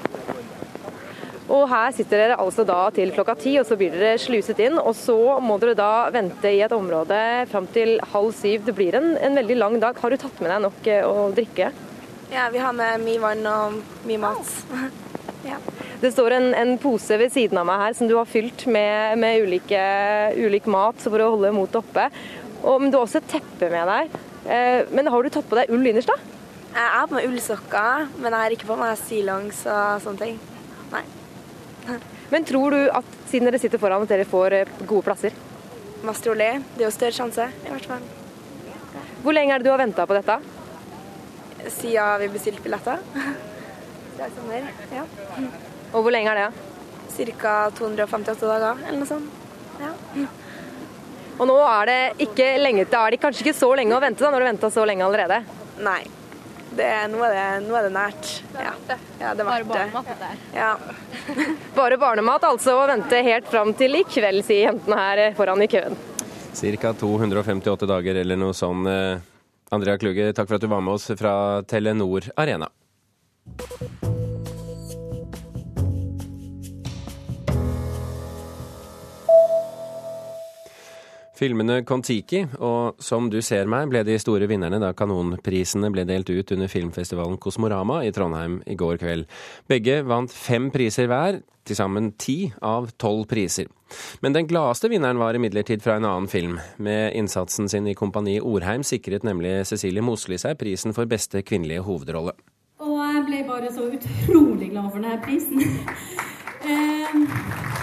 Og 1.50 1.64
her 1.66 1.90
sitter 1.94 2.20
dere 2.22 2.38
altså 2.38 2.62
da 2.66 2.78
til 2.94 3.10
klokka 3.14 3.34
ti, 3.40 3.56
og 3.58 3.66
så 3.66 3.76
blir 3.78 3.92
dere 3.94 4.20
sluset 4.22 4.60
inn. 4.62 4.78
Og 4.78 4.94
så 4.96 5.18
må 5.42 5.58
dere 5.62 5.76
da 5.78 5.92
vente 6.14 6.52
i 6.54 6.62
et 6.62 6.74
område 6.74 7.18
fram 7.50 7.66
til 7.74 7.96
halv 8.12 8.30
syv. 8.38 8.62
Det 8.68 8.76
blir 8.78 8.96
en, 8.98 9.12
en 9.18 9.38
veldig 9.40 9.58
lang 9.58 9.78
dag. 9.82 9.98
Har 9.98 10.14
du 10.14 10.20
tatt 10.20 10.40
med 10.40 10.52
deg 10.54 10.64
nok 10.68 10.90
eh, 10.94 11.02
å 11.06 11.28
drikke? 11.34 11.72
Ja, 12.30 12.46
vi 12.54 12.62
har 12.62 12.74
med 12.76 13.02
mye 13.02 13.20
vann 13.20 13.46
og 13.50 13.80
mye 14.06 14.22
mat. 14.22 14.54
ja. 15.50 15.58
Det 16.00 16.14
står 16.14 16.38
en, 16.38 16.48
en 16.56 16.76
pose 16.80 17.18
ved 17.20 17.34
siden 17.34 17.58
av 17.60 17.66
meg 17.68 17.82
her 17.82 17.98
som 17.98 18.08
du 18.08 18.14
har 18.16 18.30
fylt 18.30 18.64
med, 18.70 19.18
med 19.20 19.42
ulike, 19.44 19.82
ulik 20.38 20.70
mat 20.70 21.02
for 21.02 21.20
å 21.20 21.32
holde 21.34 21.52
motet 21.52 21.82
oppe. 21.82 22.06
Og, 22.62 22.76
men 22.78 22.92
du 22.92 23.00
har 23.00 23.08
også 23.08 23.20
et 23.20 23.32
teppe 23.34 23.68
med 23.72 23.90
deg. 23.90 24.20
Eh, 24.50 24.86
men 24.90 25.06
har 25.06 25.22
du 25.22 25.30
tatt 25.30 25.46
på 25.48 25.58
deg 25.58 25.70
ull 25.70 25.86
innerst, 25.86 26.10
da? 26.10 26.16
Jeg 26.70 26.94
har 26.94 27.08
på 27.10 27.16
meg 27.16 27.26
ullsokker, 27.28 28.06
men 28.18 28.34
jeg 28.34 28.40
har 28.44 28.54
ikke 28.54 28.68
på 28.68 28.78
meg 28.78 28.96
stillongs 28.98 29.60
og 29.70 30.02
sånne 30.04 30.24
ting. 30.24 30.40
Nei. 30.90 31.04
Men 32.30 32.44
tror 32.46 32.70
du 32.70 32.84
at 32.94 33.06
siden 33.26 33.48
dere 33.48 33.58
sitter 33.58 33.80
foran, 33.82 34.04
at 34.06 34.12
dere 34.12 34.26
får 34.28 34.54
eh, 34.54 34.72
gode 34.86 35.02
plasser? 35.08 35.34
Mest 36.06 36.22
trolig. 36.22 36.48
Det 36.76 36.84
er 36.84 36.86
jo 36.86 36.94
større 36.94 37.16
sjanse, 37.16 37.46
i 37.50 37.72
hvert 37.72 37.88
fall. 37.90 38.04
Hvor 39.24 39.34
lenge 39.34 39.54
er 39.54 39.60
det 39.60 39.66
du 39.66 39.72
har 39.72 39.82
venta 39.82 40.06
på 40.06 40.14
dette? 40.14 40.36
Siden 41.74 42.22
vi 42.22 42.30
bestilte 42.36 42.62
billetter. 42.64 43.02
Det 44.20 44.26
er 44.26 44.32
sommer, 44.36 44.66
ja. 44.92 45.02
Og 45.96 46.02
hvor 46.04 46.12
lenge 46.12 46.30
er 46.34 46.38
det? 46.42 47.28
Ca. 47.40 47.54
258 47.78 48.46
dager, 48.46 48.82
eller 48.86 49.00
noe 49.00 49.08
sånt. 49.08 49.38
Ja. 49.80 49.94
Og 51.40 51.48
nå 51.48 51.56
er 51.64 51.88
det 51.88 52.00
ikke 52.26 52.46
lenge 52.60 52.84
til. 52.84 52.98
er 53.00 53.14
det 53.14 53.20
kanskje 53.22 53.46
ikke 53.46 53.56
så 53.56 53.70
lenge 53.78 53.96
å 53.96 54.00
vente, 54.02 54.20
da, 54.20 54.28
når 54.28 54.42
du 54.42 54.44
har 54.44 54.52
venta 54.52 54.70
så 54.70 54.84
lenge 54.84 55.06
allerede? 55.06 55.40
Nei. 55.80 56.02
Det, 56.70 56.88
nå, 57.10 57.22
er 57.26 57.32
det, 57.34 57.46
nå 57.64 57.74
er 57.74 57.86
det 57.88 57.92
nært. 57.94 58.28
Ja, 58.54 58.74
ja 59.18 59.32
det 59.34 59.46
verdt 59.48 59.72
det. 59.72 60.28
Ja. 60.54 60.74
Bare 61.78 61.98
barnemat 61.98 62.44
altså, 62.46 62.76
å 62.78 62.84
vente 62.86 63.22
helt 63.26 63.48
fram 63.50 63.72
til 63.74 63.98
i 63.98 64.04
kveld, 64.06 64.44
sier 64.46 64.68
jentene 64.68 65.00
her 65.00 65.22
foran 65.38 65.64
i 65.64 65.70
køen. 65.70 65.96
Ca. 66.60 66.92
258 67.00 67.88
dager 67.88 68.20
eller 68.22 68.38
noe 68.38 68.54
sånn. 68.54 68.84
Eh, 68.90 69.24
Andrea 69.74 69.96
Kluge, 69.98 70.30
takk 70.36 70.50
for 70.50 70.60
at 70.60 70.66
du 70.66 70.70
var 70.70 70.84
med 70.84 70.98
oss 70.98 71.08
fra 71.18 71.32
Telenor 71.66 72.28
Arena. 72.36 72.68
Filmene 81.40 81.78
Kon-Tiki 81.88 82.42
og 82.60 83.00
Som 83.00 83.30
du 83.32 83.38
ser 83.44 83.68
meg 83.70 83.88
ble 83.88 84.02
de 84.04 84.18
store 84.20 84.44
vinnerne 84.50 84.76
da 84.82 84.90
kanonprisene 84.96 85.88
ble 85.92 86.04
delt 86.08 86.28
ut 86.28 86.52
under 86.52 86.68
filmfestivalen 86.68 87.38
Kosmorama 87.40 88.02
i 88.04 88.10
Trondheim 88.12 88.58
i 88.68 88.76
går 88.76 89.00
kveld. 89.00 89.24
Begge 89.70 90.02
vant 90.04 90.32
fem 90.34 90.68
priser 90.74 91.08
hver, 91.08 91.40
til 91.64 91.78
sammen 91.78 92.10
ti 92.20 92.50
av 92.60 92.90
tolv 93.00 93.24
priser. 93.30 93.70
Men 94.20 94.36
den 94.36 94.48
gladeste 94.50 94.90
vinneren 94.92 95.20
var 95.20 95.36
imidlertid 95.38 95.80
fra 95.84 95.96
en 95.96 96.08
annen 96.08 96.28
film. 96.28 96.58
Med 96.76 97.16
innsatsen 97.16 97.72
sin 97.72 97.88
i 97.88 97.96
Kompani 97.96 98.36
Orheim 98.40 98.84
sikret 98.84 99.24
nemlig 99.24 99.62
Cecilie 99.70 100.04
Mosli 100.04 100.36
seg 100.40 100.60
prisen 100.60 100.96
for 100.96 101.08
beste 101.08 101.40
kvinnelige 101.40 101.86
hovedrolle. 101.88 102.36
Og 102.84 102.96
jeg 103.00 103.28
ble 103.28 103.44
bare 103.48 103.72
så 103.72 103.88
utrolig 103.88 104.74
glad 104.74 104.92
for 104.92 105.00
denne 105.00 105.20
prisen. 105.24 105.64
eh, 106.68 107.79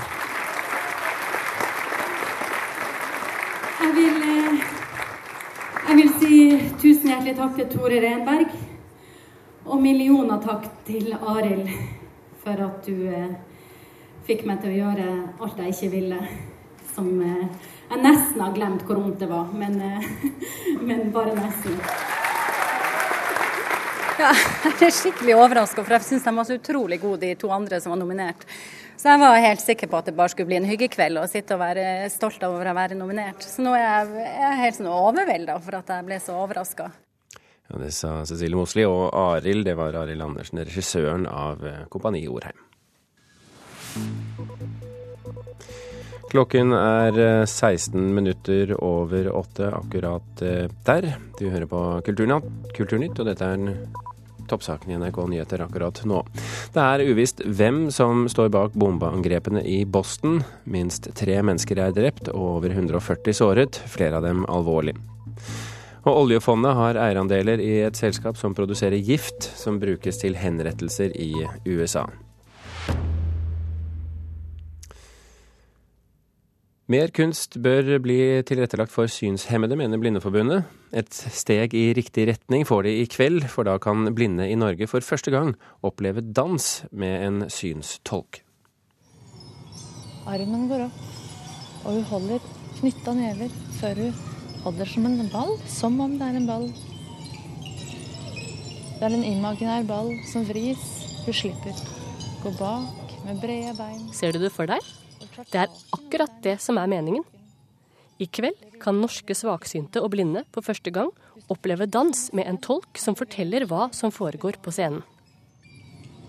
Jeg 3.78 3.94
vil, 3.94 4.16
eh, 4.26 4.62
jeg 5.88 5.98
vil 5.98 6.08
si 6.20 6.38
tusen 6.82 7.12
hjertelig 7.12 7.36
takk 7.38 7.60
til 7.60 7.68
Tore 7.70 8.00
Renberg. 8.02 8.56
Og 9.68 9.82
millioner 9.84 10.42
takk 10.42 10.66
til 10.88 11.14
Arild 11.14 11.70
for 12.42 12.64
at 12.66 12.88
du 12.88 13.06
eh, 13.06 13.36
fikk 14.26 14.48
meg 14.50 14.64
til 14.64 14.74
å 14.74 14.80
gjøre 14.80 15.08
alt 15.46 15.62
jeg 15.62 15.76
ikke 15.76 15.92
ville. 15.94 16.20
Som 16.96 17.12
eh, 17.22 17.46
jeg 17.92 18.02
nesten 18.02 18.42
har 18.42 18.58
glemt 18.58 18.88
hvor 18.88 18.98
vondt 19.04 19.22
det 19.22 19.30
var, 19.30 19.54
men, 19.54 19.78
men 20.90 21.12
bare 21.14 21.38
nesten. 21.38 21.78
Ja, 24.18 24.32
jeg 24.66 24.88
er 24.88 24.94
skikkelig 24.96 25.36
overraska, 25.38 25.84
for 25.86 25.94
jeg 25.94 26.06
syns 26.08 26.24
de 26.26 26.32
var 26.34 26.46
så 26.48 26.56
utrolig 26.58 26.98
gode, 27.04 27.20
de 27.22 27.36
to 27.38 27.52
andre 27.54 27.78
som 27.84 27.94
var 27.94 28.00
nominert. 28.02 28.46
Så 28.98 29.12
jeg 29.12 29.22
var 29.22 29.36
helt 29.44 29.62
sikker 29.62 29.90
på 29.92 30.00
at 30.00 30.08
det 30.10 30.16
bare 30.18 30.34
skulle 30.34 30.50
bli 30.50 30.58
en 30.58 30.66
hyggekveld 30.66 31.20
og 31.22 31.28
sitte 31.30 31.54
og 31.54 31.62
være 31.62 32.08
stolt 32.10 32.42
over 32.48 32.66
å 32.66 32.74
være 32.74 32.98
nominert. 32.98 33.46
Så 33.46 33.62
nå 33.62 33.76
er 33.78 34.10
jeg, 34.10 34.56
helt 34.64 34.80
sånn 34.80 34.90
overvelda 34.90 35.60
for 35.62 35.78
at 35.78 35.92
jeg 35.94 36.08
ble 36.08 36.18
så 36.24 36.40
overraska. 36.42 36.90
Ja, 37.68 37.78
det 37.84 37.92
sa 37.94 38.16
Cecilie 38.26 38.58
Mosli, 38.58 38.88
og 38.90 39.12
Arild, 39.14 39.68
det 39.68 39.78
var 39.78 40.00
Arild 40.02 40.26
Andersen, 40.26 40.64
regissøren 40.66 41.30
av 41.30 41.62
eh, 41.68 41.86
Kompani 41.94 42.24
Orheim. 42.32 42.58
Klokken 46.32 46.74
er 46.74 47.46
16 47.46 47.94
eh, 48.02 48.12
minutter 48.18 48.74
over 48.82 49.30
åtte 49.36 49.70
akkurat 49.78 50.42
eh, 50.42 50.66
der. 50.90 51.12
Du 51.38 51.46
hører 51.52 51.70
på 51.70 51.86
Kulturnytt, 52.10 53.20
og 53.22 53.30
dette 53.30 53.46
er 53.46 53.60
en 53.62 53.98
toppsaken 54.50 54.92
i 54.92 55.00
NRK 55.00 55.22
Nyheter 55.32 55.64
akkurat 55.66 56.02
nå. 56.08 56.24
Det 56.74 56.84
er 56.84 57.06
uvisst 57.08 57.44
hvem 57.46 57.88
som 57.94 58.26
står 58.32 58.52
bak 58.54 58.76
bombeangrepene 58.80 59.64
i 59.68 59.82
Boston. 59.86 60.42
Minst 60.66 61.12
tre 61.18 61.40
mennesker 61.42 61.82
er 61.84 61.96
drept 61.96 62.32
og 62.34 62.58
over 62.58 62.76
140 62.76 63.38
såret, 63.38 63.82
flere 63.92 64.20
av 64.20 64.28
dem 64.28 64.46
alvorlig. 64.52 64.98
Og 66.08 66.22
oljefondet 66.24 66.78
har 66.78 67.00
eierandeler 67.04 67.60
i 67.60 67.74
et 67.88 68.00
selskap 68.00 68.40
som 68.40 68.56
produserer 68.56 69.02
gift 69.04 69.50
som 69.60 69.82
brukes 69.82 70.22
til 70.22 70.40
henrettelser 70.40 71.12
i 71.20 71.34
USA. 71.68 72.06
Mer 76.88 77.12
kunst 77.12 77.58
bør 77.60 77.98
bli 78.00 78.16
tilrettelagt 78.48 78.94
for 78.94 79.12
synshemmede, 79.12 79.76
mener 79.76 80.00
Blindeforbundet. 80.00 80.64
Et 80.96 81.12
steg 81.12 81.74
i 81.76 81.90
riktig 81.92 82.30
retning 82.30 82.62
får 82.64 82.86
de 82.86 82.94
i 83.02 83.08
kveld, 83.12 83.42
for 83.52 83.68
da 83.68 83.74
kan 83.84 84.08
blinde 84.16 84.46
i 84.48 84.56
Norge 84.56 84.88
for 84.88 85.04
første 85.04 85.34
gang 85.34 85.50
oppleve 85.84 86.22
dans 86.24 86.68
med 86.96 87.26
en 87.26 87.42
synstolk. 87.52 88.40
Armen 90.32 90.70
går 90.70 90.86
opp, 90.86 91.02
og 91.84 91.98
hun 91.98 92.06
holder 92.08 92.46
knytta 92.78 93.16
never 93.18 93.52
før 93.82 94.00
hun 94.06 94.22
holder 94.64 94.92
som 94.94 95.10
en 95.10 95.32
ball, 95.34 95.52
som 95.68 96.00
om 96.06 96.16
det 96.16 96.30
er 96.30 96.40
en 96.40 96.48
ball. 96.48 96.70
Det 99.02 99.10
er 99.10 99.18
en 99.18 99.28
imaginær 99.28 99.84
ball 99.92 100.14
som 100.32 100.48
vris. 100.48 100.88
Hun 101.26 101.36
slipper. 101.36 101.84
Gå 102.46 102.56
bak 102.56 103.12
med 103.28 103.44
brede 103.44 103.76
bein. 103.76 104.08
Ser 104.16 104.32
du 104.32 104.40
det 104.40 104.54
for 104.56 104.72
deg? 104.72 104.80
Det 105.38 105.60
er 105.62 105.74
akkurat 105.94 106.40
det 106.44 106.58
som 106.64 106.80
er 106.82 106.90
meningen. 106.90 107.26
I 108.18 108.26
kveld 108.26 108.58
kan 108.82 108.98
norske 108.98 109.36
svaksynte 109.38 110.02
og 110.02 110.12
blinde 110.16 110.42
for 110.56 110.66
første 110.66 110.90
gang 110.94 111.12
oppleve 111.54 111.86
dans 111.86 112.24
med 112.34 112.50
en 112.50 112.58
tolk 112.58 112.98
som 112.98 113.16
forteller 113.18 113.68
hva 113.70 113.88
som 113.94 114.14
foregår 114.14 114.58
på 114.64 114.74
scenen. 114.74 115.04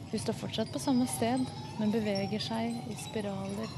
Hun 0.09 0.21
står 0.21 0.37
fortsatt 0.41 0.73
på 0.73 0.81
samme 0.81 1.09
sted, 1.09 1.45
men 1.81 1.93
beveger 1.93 2.41
seg 2.41 2.77
i 2.89 2.97
spiraler. 3.01 3.73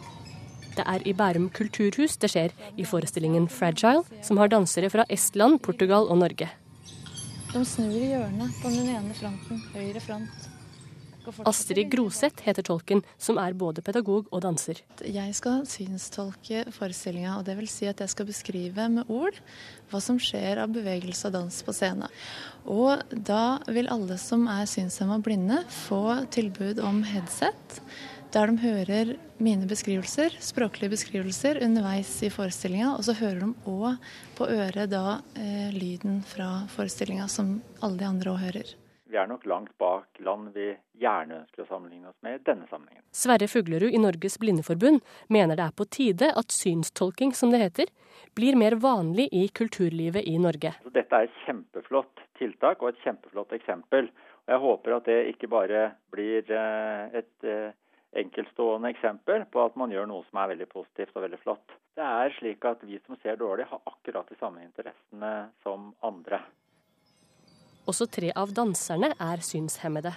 Det 0.76 0.84
er 0.86 1.02
i 1.06 1.14
Bærum 1.14 1.48
kulturhus 1.50 2.14
det 2.22 2.30
skjer, 2.30 2.54
i 2.78 2.86
forestillingen 2.86 3.48
'Fragile', 3.48 4.06
som 4.22 4.38
har 4.38 4.48
dansere 4.48 4.90
fra 4.90 5.04
Estland, 5.10 5.58
Portugal 5.62 6.06
og 6.06 6.18
Norge. 6.18 6.48
De 7.52 7.64
snur 7.64 7.98
i 7.98 8.12
hjørnet 8.12 8.54
på 8.62 8.70
den 8.70 8.94
ene 8.94 9.14
fronten, 9.14 9.62
høyre 9.74 10.00
front. 10.00 10.49
Astrid 11.48 11.90
Groseth 11.92 12.44
heter 12.46 12.66
tolken, 12.66 13.02
som 13.18 13.38
er 13.42 13.56
både 13.58 13.84
pedagog 13.84 14.28
og 14.30 14.42
danser. 14.44 14.82
Jeg 15.04 15.34
skal 15.38 15.64
synstolke 15.68 16.64
forestillinga, 16.74 17.38
og 17.38 17.46
det 17.48 17.56
vil 17.58 17.70
si 17.70 17.88
at 17.90 18.02
jeg 18.02 18.12
skal 18.12 18.28
beskrive 18.28 18.88
med 18.92 19.10
ord 19.10 19.38
hva 19.90 20.00
som 20.02 20.20
skjer 20.22 20.62
av 20.62 20.72
bevegelse 20.74 21.28
og 21.28 21.36
dans 21.38 21.62
på 21.66 21.74
scenen. 21.74 22.10
Og 22.70 23.02
da 23.10 23.58
vil 23.70 23.90
alle 23.90 24.18
som 24.20 24.46
er 24.50 24.68
synshemma 24.70 25.18
og 25.18 25.26
blinde, 25.26 25.62
få 25.86 26.02
tilbud 26.34 26.82
om 26.84 27.02
headset. 27.08 27.80
Der 28.30 28.46
de 28.46 28.62
hører 28.62 29.16
mine 29.42 29.66
beskrivelser, 29.66 30.36
språklige 30.38 30.92
beskrivelser, 30.92 31.58
underveis 31.64 32.12
i 32.22 32.30
forestillinga. 32.30 32.92
Og 32.94 33.02
så 33.08 33.16
hører 33.18 33.40
de 33.42 33.48
òg 33.66 34.12
på 34.38 34.46
øret 34.46 34.92
da 34.92 35.18
eh, 35.34 35.72
lyden 35.74 36.20
fra 36.22 36.68
forestillinga, 36.76 37.26
som 37.26 37.56
alle 37.82 37.98
de 37.98 38.06
andre 38.06 38.30
òg 38.30 38.44
hører. 38.44 38.76
Vi 39.10 39.18
er 39.18 39.26
nok 39.26 39.42
langt 39.46 39.72
bak 39.78 40.20
land 40.22 40.52
vi 40.54 40.68
gjerne 41.02 41.40
ønsker 41.40 41.64
å 41.64 41.66
sammenligne 41.66 42.12
oss 42.12 42.18
med 42.22 42.36
i 42.36 42.42
denne 42.46 42.68
sammenhengen. 42.70 43.02
Sverre 43.10 43.48
Fuglerud 43.50 43.90
i 43.90 43.98
Norges 43.98 44.38
Blindeforbund 44.38 45.00
mener 45.34 45.58
det 45.58 45.64
er 45.66 45.74
på 45.74 45.86
tide 45.90 46.28
at 46.38 46.54
synstolking, 46.54 47.32
som 47.34 47.50
det 47.50 47.58
heter, 47.64 47.90
blir 48.38 48.54
mer 48.60 48.76
vanlig 48.78 49.26
i 49.34 49.48
kulturlivet 49.50 50.28
i 50.30 50.36
Norge. 50.38 50.76
Dette 50.94 51.18
er 51.18 51.26
et 51.26 51.42
kjempeflott 51.42 52.22
tiltak 52.38 52.84
og 52.84 52.92
et 52.92 53.02
kjempeflott 53.02 53.56
eksempel. 53.58 54.12
Og 54.46 54.54
Jeg 54.54 54.64
håper 54.66 54.96
at 55.00 55.10
det 55.10 55.18
ikke 55.32 55.50
bare 55.50 55.82
blir 56.14 56.54
eh, 56.54 57.18
et 57.24 57.50
eh, 57.50 57.74
enkeltstående 58.22 58.94
eksempel 58.94 59.42
på 59.50 59.66
at 59.66 59.74
man 59.78 59.90
gjør 59.90 60.06
noe 60.10 60.22
som 60.30 60.38
er 60.38 60.54
veldig 60.54 60.70
positivt 60.70 61.18
og 61.18 61.26
veldig 61.26 61.42
flott. 61.42 61.76
Det 61.98 62.06
er 62.06 62.38
slik 62.38 62.62
at 62.70 62.86
vi 62.86 63.02
som 63.02 63.18
ser 63.24 63.42
dårlig, 63.42 63.66
har 63.74 63.82
akkurat 63.90 64.30
de 64.30 64.38
samme 64.38 64.62
interessene 64.62 65.34
som 65.66 65.90
andre. 66.06 66.44
Også 67.88 68.06
tre 68.10 68.32
av 68.36 68.52
danserne 68.56 69.12
er 69.16 69.44
synshemmede. 69.44 70.12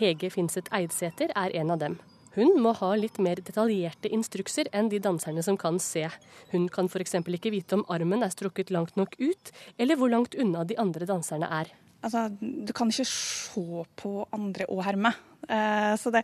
Hege 0.00 0.30
Finseth 0.32 0.72
Eidsæter 0.74 1.32
er 1.36 1.54
en 1.60 1.72
av 1.74 1.80
dem. 1.80 1.98
Hun 2.36 2.60
må 2.62 2.70
ha 2.78 2.92
litt 2.94 3.18
mer 3.18 3.40
detaljerte 3.42 4.10
instrukser 4.14 4.68
enn 4.76 4.88
de 4.92 5.00
danserne 5.02 5.42
som 5.42 5.56
kan 5.58 5.80
se. 5.82 6.04
Hun 6.52 6.68
kan 6.70 6.86
f.eks. 6.86 7.16
ikke 7.18 7.50
vite 7.50 7.80
om 7.80 7.84
armen 7.90 8.22
er 8.22 8.30
strukket 8.30 8.70
langt 8.70 8.94
nok 9.00 9.16
ut, 9.18 9.50
eller 9.78 9.98
hvor 9.98 10.12
langt 10.12 10.36
unna 10.38 10.62
de 10.64 10.78
andre 10.78 11.08
danserne 11.10 11.48
er. 11.50 11.72
Altså, 12.00 12.28
du 12.40 12.72
kan 12.72 12.88
ikke 12.88 13.08
se 13.08 13.84
på 13.98 14.12
andre 14.32 14.68
og 14.70 14.84
herme. 14.86 15.12
Eh, 15.48 15.94
så 16.00 16.12
det, 16.14 16.22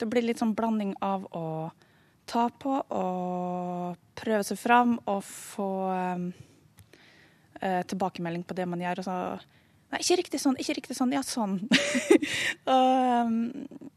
det, 0.00 0.08
blir 0.10 0.24
litt 0.24 0.40
sånn 0.40 0.56
blanding 0.56 0.96
av 1.04 1.28
å 1.36 1.46
ta 2.26 2.48
på 2.48 2.78
og 2.96 4.00
prøve 4.18 4.42
seg 4.46 4.58
fram 4.58 4.96
og 5.04 5.20
få 5.26 5.70
eh, 5.92 7.82
tilbakemelding 7.92 8.46
på 8.48 8.56
det 8.56 8.66
man 8.72 8.82
gjør. 8.82 9.04
og 9.04 9.06
så 9.06 9.18
Nei, 9.92 10.00
ikke 10.00 10.22
riktig 10.22 10.40
sånn, 10.40 10.56
ikke 10.60 10.78
riktig 10.80 10.96
sånn. 10.96 11.12
Ja, 11.12 11.20
sånn. 11.26 11.58
og, 12.72 13.26
um, 13.28 13.90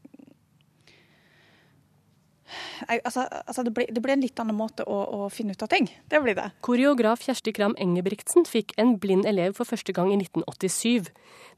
jeg, 2.86 3.00
altså, 3.04 3.24
altså 3.48 3.64
det, 3.66 3.72
blir, 3.74 3.88
det, 3.90 4.02
blir, 4.04 4.14
en 4.14 4.24
litt 4.24 4.40
annen 4.42 4.56
måte 4.56 4.84
å, 4.84 4.98
å, 5.16 5.28
finne 5.32 5.56
ut 5.56 5.64
av 5.64 5.70
ting. 5.72 5.88
Det 6.10 6.20
blir 6.22 6.36
det. 6.38 6.50
Koreograf 6.66 7.24
Kjersti 7.24 7.54
Kram 7.56 7.76
Engebrigtsen 7.80 8.46
fikk 8.48 8.74
en 8.80 8.96
blind 9.02 9.26
elev 9.28 9.56
for 9.58 9.68
første 9.68 9.94
gang 9.96 10.12
i 10.12 10.18
1987. 10.20 11.08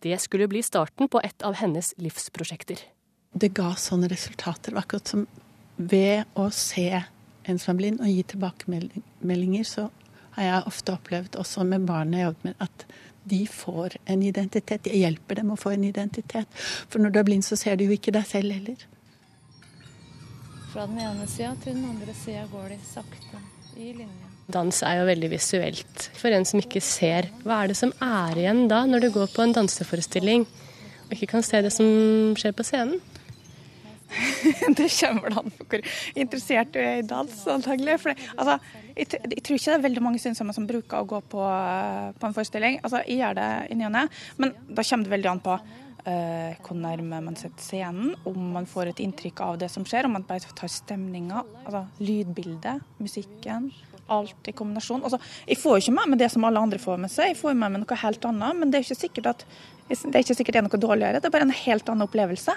Det 0.06 0.20
skulle 0.22 0.48
bli 0.50 0.62
starten 0.64 1.10
på 1.10 1.22
et 1.26 1.44
av 1.46 1.58
hennes 1.58 1.92
livsprosjekter. 2.00 2.82
Det 3.34 3.52
ga 3.56 3.72
sånne 3.78 4.08
resultater. 4.10 4.76
Akkurat 4.78 5.10
som 5.10 5.26
ved 5.76 6.30
å 6.38 6.48
se 6.54 6.90
en 7.48 7.60
som 7.60 7.74
er 7.74 7.80
blind 7.82 8.02
og 8.04 8.10
gi 8.10 8.22
tilbakemeldinger, 8.32 9.66
så 9.66 9.88
har 10.38 10.46
jeg 10.46 10.66
ofte 10.70 10.94
opplevd, 10.94 11.38
også 11.40 11.66
med 11.66 11.86
barna 11.88 12.20
jeg 12.20 12.28
jobbet 12.28 12.48
med, 12.48 12.58
at 12.62 12.86
de 13.30 13.40
får 13.50 13.98
en 14.08 14.22
identitet. 14.24 14.88
Jeg 14.90 15.04
hjelper 15.04 15.40
dem 15.40 15.52
å 15.54 15.58
få 15.60 15.74
en 15.74 15.84
identitet. 15.88 16.48
For 16.88 17.02
når 17.02 17.14
du 17.14 17.20
er 17.20 17.28
blind, 17.28 17.46
så 17.46 17.58
ser 17.60 17.78
du 17.78 17.86
jo 17.86 17.96
ikke 17.96 18.14
deg 18.14 18.26
selv 18.28 18.56
heller. 18.56 18.86
Fra 20.72 20.86
den 20.88 21.00
ene 21.00 21.28
sida 21.30 21.54
til 21.62 21.78
den 21.78 21.86
andre 21.88 22.14
sida 22.16 22.44
går 22.52 22.72
de 22.74 22.80
sakte 22.84 23.44
i 23.78 23.92
linje. 23.92 24.28
Dans 24.48 24.82
er 24.84 25.00
jo 25.00 25.08
veldig 25.08 25.28
visuelt. 25.34 26.08
For 26.16 26.32
en 26.32 26.46
som 26.48 26.60
ikke 26.62 26.80
ser, 26.84 27.28
hva 27.44 27.62
er 27.62 27.72
det 27.72 27.76
som 27.76 27.92
er 28.04 28.40
igjen 28.40 28.64
da, 28.70 28.84
når 28.88 29.04
du 29.04 29.10
går 29.18 29.28
på 29.34 29.44
en 29.44 29.52
danseforestilling 29.56 30.46
og 31.08 31.14
ikke 31.16 31.30
kan 31.34 31.44
se 31.44 31.60
det 31.64 31.72
som 31.72 31.88
skjer 32.36 32.56
på 32.56 32.64
scenen? 32.68 33.00
det 34.78 34.88
kommer 34.88 35.26
vel 35.26 35.38
an 35.40 35.52
på 35.52 35.66
hvor 35.68 35.82
interessert 36.16 36.72
du 36.72 36.78
er 36.80 37.02
i 37.02 37.06
dans, 37.06 37.34
antagelig. 37.52 37.98
For 38.02 38.12
det, 38.12 38.28
altså, 38.36 38.56
jeg, 38.98 39.08
jeg, 39.14 39.42
tror 39.46 39.58
ikke 39.58 39.70
det 39.70 39.76
er 39.78 39.84
veldig 39.88 40.04
mange 40.04 40.22
synsomme 40.22 40.54
som 40.56 40.66
bruker 40.68 41.02
å 41.02 41.08
gå 41.08 41.20
på, 41.32 41.42
på 42.18 42.28
en 42.28 42.36
forestilling. 42.36 42.80
Altså, 42.82 43.02
jeg 43.06 43.20
gjør 43.22 43.38
det 43.38 43.50
i 43.70 43.78
ny 43.78 43.86
og 43.88 43.94
ne, 43.94 44.06
men 44.40 44.56
da 44.68 44.84
kommer 44.84 45.06
det 45.06 45.14
veldig 45.14 45.30
an 45.32 45.42
på 45.44 45.58
uh, 46.08 46.56
hvor 46.64 46.78
nærme 46.78 47.20
man 47.24 47.38
setter 47.38 47.64
scenen, 47.64 48.14
om 48.28 48.50
man 48.56 48.68
får 48.68 48.92
et 48.92 49.02
inntrykk 49.04 49.44
av 49.46 49.60
det 49.62 49.70
som 49.72 49.86
skjer, 49.88 50.08
om 50.08 50.16
man 50.18 50.26
bare 50.28 50.56
tar 50.58 50.72
stemninga, 50.72 51.44
altså 51.64 51.84
lydbildet, 52.02 52.82
musikken. 53.02 53.70
Alt 54.08 54.48
i 54.48 54.54
kombinasjon. 54.56 55.02
Altså, 55.04 55.18
jeg 55.44 55.58
får 55.60 55.74
jo 55.74 55.82
ikke 55.82 55.96
med 55.98 56.14
meg 56.14 56.20
det 56.22 56.30
som 56.32 56.46
alle 56.48 56.60
andre 56.64 56.80
får 56.80 57.00
med 57.02 57.12
seg, 57.12 57.34
jeg 57.34 57.40
får 57.42 57.52
med 57.52 57.74
meg 57.74 57.82
noe 57.82 57.98
helt 58.02 58.22
annet. 58.24 58.56
Men 58.56 58.70
det 58.72 58.78
er 58.78 58.86
ikke 58.86 59.02
sikkert 59.02 59.32
at 59.34 59.42
det 59.88 59.98
er 60.14 60.22
ikke 60.24 60.36
sikkert 60.38 60.56
det 60.56 60.60
er 60.62 60.64
noe 60.64 60.80
dårligere, 60.80 61.20
det 61.20 61.28
er 61.28 61.34
bare 61.34 61.44
en 61.48 61.58
helt 61.64 61.90
annen 61.92 62.06
opplevelse. 62.08 62.54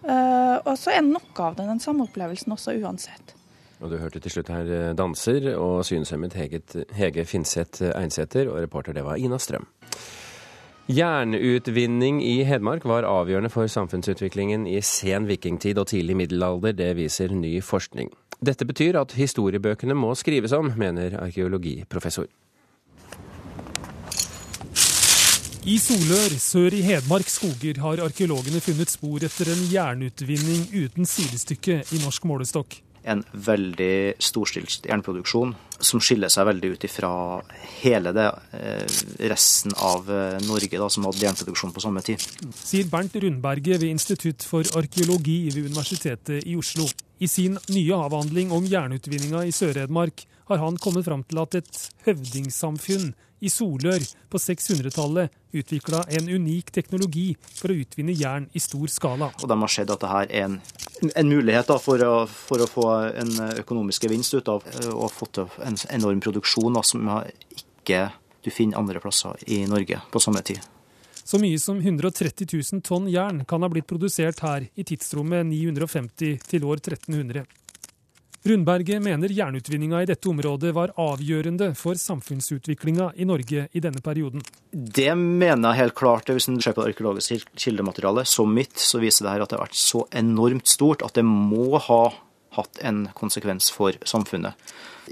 Uh, 0.00 0.56
og 0.64 0.74
så 0.80 0.96
er 0.96 1.04
noe 1.06 1.44
av 1.44 1.58
det 1.58 1.68
den 1.68 1.82
samme 1.82 2.08
opplevelsen 2.08 2.56
også 2.56 2.74
uansett. 2.80 3.36
Og 3.80 3.90
Du 3.90 3.96
hørte 3.96 4.20
til 4.20 4.30
slutt 4.30 4.50
her 4.52 4.68
eh, 4.68 4.94
danser 4.96 5.54
og 5.56 5.84
synshemmet 5.88 6.34
Hege, 6.36 6.60
Hege 6.92 7.24
Finseth 7.24 7.82
Einsæter, 7.96 8.50
og 8.50 8.60
reporter 8.60 8.92
det 8.92 9.04
var 9.04 9.16
Ina 9.16 9.38
Strøm. 9.38 9.66
Jernutvinning 10.90 12.18
i 12.24 12.42
Hedmark 12.42 12.84
var 12.84 13.06
avgjørende 13.06 13.50
for 13.50 13.66
samfunnsutviklingen 13.70 14.66
i 14.66 14.80
sen 14.82 15.28
vikingtid 15.28 15.78
og 15.78 15.86
tidlig 15.86 16.16
middelalder. 16.16 16.72
Det 16.72 16.96
viser 16.96 17.32
ny 17.32 17.60
forskning. 17.62 18.10
Dette 18.44 18.66
betyr 18.66 18.98
at 18.98 19.12
historiebøkene 19.12 19.94
må 19.94 20.14
skrives 20.14 20.52
om, 20.52 20.72
mener 20.76 21.16
arkeologiprofessor. 21.22 22.26
I 25.68 25.76
Solør, 25.78 26.36
sør 26.40 26.74
i 26.74 26.80
Hedmark 26.82 27.28
skoger, 27.28 27.80
har 27.84 28.00
arkeologene 28.04 28.60
funnet 28.64 28.90
spor 28.90 29.20
etter 29.22 29.52
en 29.52 29.66
jernutvinning 29.68 30.70
uten 30.72 31.06
sidestykke 31.06 31.82
i 31.92 32.00
norsk 32.00 32.24
målestokk. 32.24 32.80
En 33.08 33.22
veldig 33.32 34.20
storstilt 34.20 34.84
jernproduksjon 34.88 35.54
som 35.80 36.02
skiller 36.04 36.28
seg 36.28 36.44
veldig 36.50 36.70
ut 36.74 36.84
ifra 36.84 37.10
hele 37.80 38.12
det, 38.12 38.26
eh, 38.52 38.98
resten 39.30 39.72
av 39.80 40.10
eh, 40.12 40.36
Norge 40.44 40.76
da, 40.76 40.88
som 40.92 41.06
hadde 41.08 41.24
jernproduksjon 41.24 41.72
på 41.72 41.84
samme 41.84 42.02
tid. 42.04 42.20
Sier 42.52 42.90
Bernt 42.92 43.16
Rundberget 43.16 43.80
ved 43.80 43.88
Institutt 43.88 44.44
for 44.44 44.66
arkeologi 44.76 45.38
ved 45.48 45.70
Universitetet 45.70 46.44
i 46.44 46.56
Oslo. 46.60 46.88
I 47.20 47.28
sin 47.28 47.56
nye 47.72 47.96
avhandling 47.96 48.52
om 48.52 48.68
jernutvinninga 48.68 49.46
i 49.48 49.56
Sør-Hedmark 49.56 50.26
har 50.50 50.60
han 50.60 50.78
kommet 50.82 51.06
fram 51.08 51.24
til 51.24 51.40
at 51.42 51.56
et 51.60 51.82
høvdingsamfunn 52.06 53.12
i 53.40 53.50
Solør 53.50 54.04
på 54.30 54.40
600-tallet 54.40 55.32
utvikla 55.56 56.04
en 56.18 56.28
unik 56.28 56.70
teknologi 56.76 57.26
for 57.42 57.72
å 57.72 57.78
utvinne 57.82 58.14
jern 58.16 58.48
i 58.52 58.62
stor 58.62 58.86
skala. 58.92 59.30
Og 59.40 59.48
De 59.50 59.58
har 59.62 59.72
sett 59.72 59.90
at 59.90 60.00
dette 60.00 60.22
er 60.24 60.44
en, 60.44 60.58
en 61.10 61.30
mulighet 61.30 61.72
for 61.82 62.04
å, 62.06 62.14
for, 62.30 62.62
å, 62.62 62.70
få 62.70 62.88
en 63.22 63.32
økonomisk 63.62 64.06
gevinst 64.06 64.36
ut 64.36 64.50
av 64.52 64.66
å 64.92 65.08
få 65.10 65.30
til 65.34 65.48
en 65.66 65.78
enorm 65.90 66.20
produksjon 66.22 66.76
da, 66.76 66.84
som 66.86 67.08
ikke 67.56 68.10
du 68.44 68.52
finner 68.52 68.80
andre 68.80 69.00
plasser 69.02 69.40
i 69.50 69.64
Norge 69.68 70.00
på 70.12 70.22
samme 70.22 70.44
tid. 70.46 70.60
Så 71.30 71.38
mye 71.38 71.58
som 71.62 71.78
130 71.78 72.48
000 72.50 72.82
tonn 72.82 73.06
jern 73.10 73.44
kan 73.46 73.62
ha 73.62 73.68
blitt 73.70 73.86
produsert 73.86 74.40
her 74.42 74.64
i 74.74 74.82
tidsrommet 74.86 75.46
950 75.46 76.40
til 76.48 76.64
år 76.66 76.80
1300. 76.80 77.44
Rundberget 78.42 79.02
mener 79.02 79.28
jernutvinninga 79.28 79.98
i 80.02 80.06
dette 80.08 80.28
området 80.30 80.70
var 80.72 80.94
avgjørende 80.96 81.74
for 81.76 81.98
samfunnsutviklinga 82.00 83.10
i 83.20 83.26
Norge 83.28 83.66
i 83.76 83.82
denne 83.84 84.00
perioden. 84.00 84.40
Det 84.72 85.12
mener 85.12 85.74
jeg 85.74 85.80
helt 85.82 85.96
klart. 85.98 86.32
Hvis 86.32 86.48
en 86.48 86.56
ser 86.64 86.72
på 86.72 86.80
det 86.80 86.94
arkeologiske 86.94 87.42
kildematerialet 87.52 88.30
som 88.30 88.48
mitt, 88.56 88.80
så 88.80 89.02
viser 89.02 89.26
det 89.26 89.34
her 89.34 89.44
at 89.44 89.52
det 89.52 89.58
har 89.58 89.66
vært 89.66 89.76
så 89.76 90.06
enormt 90.22 90.72
stort 90.72 91.04
at 91.04 91.20
det 91.20 91.26
må 91.28 91.76
ha 91.84 92.00
hatt 92.56 92.80
en 92.80 93.04
konsekvens 93.12 93.68
for 93.76 94.00
samfunnet. 94.08 94.56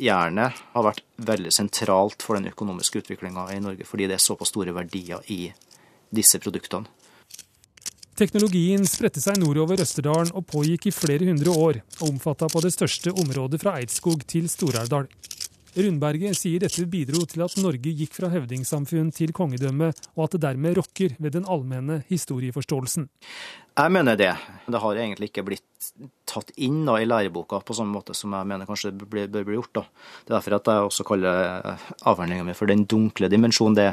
Jernet 0.00 0.56
har 0.72 0.88
vært 0.88 1.04
veldig 1.20 1.52
sentralt 1.52 2.24
for 2.24 2.38
den 2.38 2.48
økonomiske 2.48 3.02
utviklinga 3.02 3.50
i 3.52 3.60
Norge, 3.60 3.84
fordi 3.84 4.08
det 4.08 4.16
er 4.16 4.24
såpass 4.24 4.54
store 4.54 4.72
verdier 4.72 5.20
i 5.28 5.50
disse 6.08 6.40
produktene. 6.40 6.88
Teknologien 8.18 8.82
spredte 8.82 9.20
seg 9.22 9.36
nordover 9.38 9.78
Østerdalen 9.78 10.32
og 10.34 10.42
pågikk 10.50 10.88
i 10.88 10.92
flere 10.94 11.28
hundre 11.28 11.52
år, 11.54 11.76
og 12.00 12.08
omfatta 12.08 12.48
på 12.50 12.62
det 12.64 12.72
største 12.74 13.12
området 13.14 13.60
fra 13.62 13.76
Eidskog 13.78 14.24
til 14.26 14.48
Stor-Aurdal. 14.50 15.06
Rundberget 15.78 16.34
sier 16.34 16.58
dette 16.64 16.82
bidro 16.90 17.20
til 17.30 17.44
at 17.44 17.54
Norge 17.62 17.92
gikk 17.94 18.16
fra 18.16 18.32
høvdingsamfunn 18.32 19.12
til 19.14 19.30
kongedømme, 19.36 19.92
og 20.16 20.24
at 20.24 20.34
det 20.34 20.40
dermed 20.42 20.74
rokker 20.80 21.14
ved 21.22 21.36
den 21.36 21.46
allmenne 21.46 22.00
historieforståelsen. 22.08 23.06
Jeg 23.78 23.94
mener 23.94 24.18
det. 24.18 24.32
Det 24.66 24.80
har 24.82 24.98
egentlig 24.98 25.28
ikke 25.30 25.44
blitt 25.46 25.92
tatt 26.26 26.50
inn 26.58 26.80
da, 26.88 26.96
i 26.98 27.06
læreboka 27.06 27.60
på 27.62 27.76
samme 27.78 27.94
måte 27.94 28.16
som 28.18 28.34
jeg 28.34 28.48
mener 28.50 28.66
kanskje 28.66 28.90
det 28.90 29.06
bør 29.06 29.46
bli 29.46 29.54
gjort. 29.54 29.70
Da. 29.78 29.84
Det 30.26 30.32
er 30.32 30.34
derfor 30.34 30.56
at 30.58 30.72
jeg 30.72 30.88
også 30.88 31.06
kaller 31.06 31.86
avhandlinga 32.10 32.48
mi 32.48 32.58
for 32.58 32.66
Den 32.66 32.82
dunkle 32.90 33.30
dimensjonen. 33.30 33.78
Det, 33.78 33.86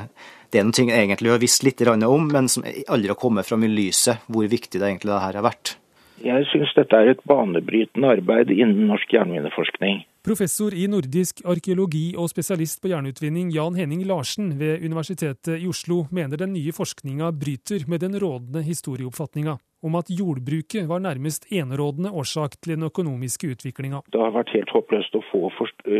det 0.49 0.63
er 0.63 0.65
noe 0.65 0.87
jeg 0.89 1.05
egentlig 1.05 1.35
har 1.35 1.43
visst 1.43 1.67
litt 1.67 1.85
om, 1.85 2.27
men 2.33 2.49
som 2.49 2.65
aldri 2.65 3.13
har 3.13 3.21
kommet 3.21 3.45
fram 3.45 3.63
i 3.67 3.69
lyset, 3.69 4.25
hvor 4.25 4.49
viktig 4.49 4.81
det 4.81 4.89
egentlig 4.89 5.13
det 5.13 5.21
her 5.21 5.37
har 5.37 5.49
vært. 5.51 5.77
Jeg 6.25 6.49
syns 6.49 6.73
dette 6.73 6.97
er 6.97 7.13
et 7.13 7.23
banebrytende 7.29 8.17
arbeid 8.17 8.49
innen 8.49 8.87
norsk 8.89 9.13
jernmineforskning. 9.13 10.01
Professor 10.25 10.73
i 10.73 10.87
nordisk 10.89 11.43
arkeologi 11.45 12.15
og 12.17 12.31
spesialist 12.31 12.79
på 12.81 12.89
jernutvinning 12.89 13.51
Jan 13.53 13.75
Henning 13.77 13.99
Larsen 14.09 14.55
ved 14.57 14.81
Universitetet 14.81 15.59
i 15.59 15.67
Oslo 15.69 15.99
mener 16.09 16.39
den 16.41 16.55
nye 16.55 16.71
forskninga 16.73 17.27
bryter 17.37 17.83
med 17.85 18.01
den 18.01 18.17
rådende 18.17 18.63
historieoppfatninga 18.65 19.53
om 19.85 19.97
at 19.99 20.09
jordbruket 20.09 20.87
var 20.89 21.03
nærmest 21.05 21.45
enerådende 21.53 22.09
årsak 22.09 22.57
til 22.57 22.73
den 22.73 22.87
økonomiske 22.87 23.51
utviklinga. 23.53 24.01
Det 24.09 24.23
har 24.23 24.33
vært 24.33 24.55
helt 24.55 24.73
håpløst 24.73 25.13
å 25.13 25.21
få 25.29 25.43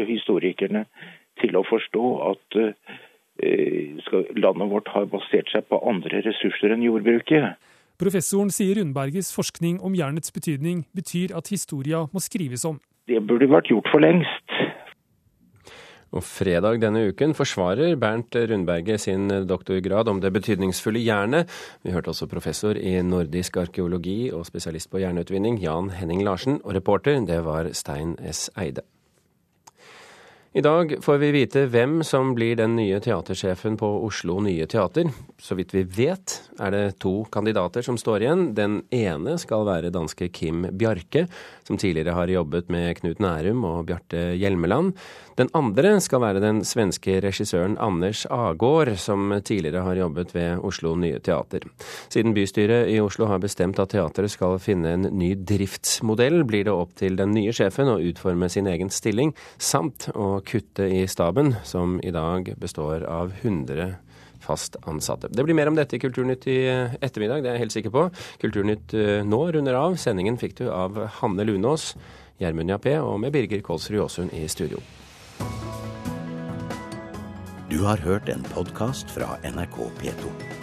historikerne 0.10 0.88
til 1.44 1.62
å 1.62 1.62
forstå 1.70 2.10
at 2.32 2.60
landet 4.42 4.74
vårt 4.74 4.90
har 4.96 5.06
basert 5.14 5.54
seg 5.54 5.70
på 5.70 5.84
andre 5.86 6.26
ressurser 6.26 6.74
enn 6.74 6.88
jordbruket. 6.88 7.62
Professoren 8.02 8.50
sier 8.50 8.82
Rundbergets 8.82 9.30
forskning 9.38 9.78
om 9.86 9.94
jernets 9.94 10.34
betydning 10.34 10.88
betyr 10.98 11.38
at 11.38 11.54
historia 11.54 12.08
må 12.10 12.26
skrives 12.26 12.66
om. 12.66 12.82
Det 13.06 13.22
burde 13.22 13.50
vært 13.52 13.70
gjort 13.70 13.90
for 13.94 14.02
lengst. 14.02 14.58
Og 16.16 16.24
fredag 16.24 16.80
denne 16.80 17.02
uken 17.12 17.36
forsvarer 17.36 17.98
Bernt 18.00 18.38
Rundberget 18.40 19.04
sin 19.04 19.28
doktorgrad 19.50 20.08
om 20.08 20.22
det 20.24 20.32
betydningsfulle 20.38 21.04
jernet. 21.04 21.52
Vi 21.84 21.92
hørte 21.92 22.14
også 22.14 22.30
professor 22.32 22.80
i 22.80 22.96
nordisk 23.04 23.60
arkeologi 23.60 24.32
og 24.32 24.48
spesialist 24.48 24.90
på 24.94 25.04
jernutvinning 25.04 25.60
Jan 25.60 25.92
Henning 25.98 26.24
Larsen, 26.24 26.62
og 26.64 26.78
reporter 26.80 27.20
det 27.28 27.44
var 27.44 27.74
Stein 27.76 28.16
S. 28.24 28.48
Eide. 28.56 28.88
I 30.56 30.62
dag 30.62 30.94
får 31.04 31.18
vi 31.18 31.32
vite 31.36 31.66
hvem 31.68 31.98
som 32.08 32.30
blir 32.32 32.56
den 32.56 32.78
nye 32.78 33.02
teatersjefen 33.04 33.76
på 33.76 33.90
Oslo 34.06 34.38
Nye 34.40 34.64
Teater. 34.72 35.10
Så 35.36 35.58
vidt 35.60 35.74
vi 35.76 35.82
vet, 35.84 36.38
er 36.64 36.72
det 36.72 36.84
to 37.04 37.26
kandidater 37.28 37.84
som 37.84 37.98
står 38.00 38.24
igjen. 38.24 38.46
Den 38.56 38.78
ene 38.88 39.36
skal 39.36 39.66
være 39.68 39.92
danske 39.92 40.30
Kim 40.32 40.64
Bjarke, 40.72 41.26
som 41.68 41.76
tidligere 41.76 42.16
har 42.16 42.32
jobbet 42.32 42.72
med 42.72 42.96
Knut 43.02 43.20
Nærum 43.20 43.68
og 43.68 43.90
Bjarte 43.90 44.30
Hjelmeland. 44.40 44.94
Den 45.36 45.52
andre 45.52 45.98
skal 46.00 46.22
være 46.24 46.40
den 46.40 46.62
svenske 46.64 47.18
regissøren 47.20 47.76
Anders 47.84 48.24
Agård, 48.32 48.94
som 48.96 49.34
tidligere 49.44 49.84
har 49.84 50.00
jobbet 50.00 50.32
ved 50.38 50.64
Oslo 50.64 50.94
Nye 50.96 51.20
Teater. 51.20 51.68
Siden 52.08 52.32
bystyret 52.38 52.88
i 52.94 53.02
Oslo 53.04 53.28
har 53.28 53.44
bestemt 53.44 53.82
at 53.84 53.92
teatret 53.92 54.32
skal 54.32 54.56
finne 54.64 54.96
en 54.96 55.10
ny 55.20 55.34
driftsmodell, 55.36 56.46
blir 56.48 56.64
det 56.70 56.78
opp 56.80 56.96
til 56.96 57.20
den 57.20 57.36
nye 57.36 57.52
sjefen 57.52 57.92
å 57.92 58.00
utforme 58.00 58.48
sin 58.48 58.72
egen 58.72 58.94
stilling, 58.94 59.36
samt 59.60 60.08
å 60.16 60.45
kutte 60.46 60.88
i 60.88 61.04
staben, 61.10 61.56
som 61.64 62.00
i 62.04 62.12
dag 62.16 62.54
består 62.62 63.04
av 63.10 63.34
100 63.42 63.96
fast 64.46 64.76
ansatte. 64.86 65.28
Det 65.32 65.44
blir 65.44 65.58
mer 65.58 65.68
om 65.72 65.78
dette 65.78 65.98
i 65.98 66.00
Kulturnytt 66.00 66.48
i 66.48 66.60
ettermiddag, 67.02 67.42
det 67.42 67.50
er 67.50 67.58
jeg 67.58 67.66
helt 67.66 67.78
sikker 67.78 67.94
på. 67.96 68.04
Kulturnytt 68.44 68.94
eh, 68.98 69.24
nå 69.26 69.42
runder 69.56 69.78
av. 69.80 69.98
Sendingen 70.02 70.38
fikk 70.42 70.60
du 70.62 70.68
av 70.70 71.00
Hanne 71.20 71.48
Lunås, 71.48 71.94
Gjermund 72.42 72.74
Jappé 72.74 72.98
og 73.02 73.18
med 73.24 73.34
Birger 73.36 73.64
Kolsrud 73.66 74.04
Aasund 74.06 74.36
i 74.38 74.46
studio. 74.52 74.84
Du 77.72 77.82
har 77.84 77.98
hørt 78.06 78.30
en 78.30 78.46
podkast 78.54 79.10
fra 79.12 79.36
NRK 79.44 79.82
P2. 80.00 80.55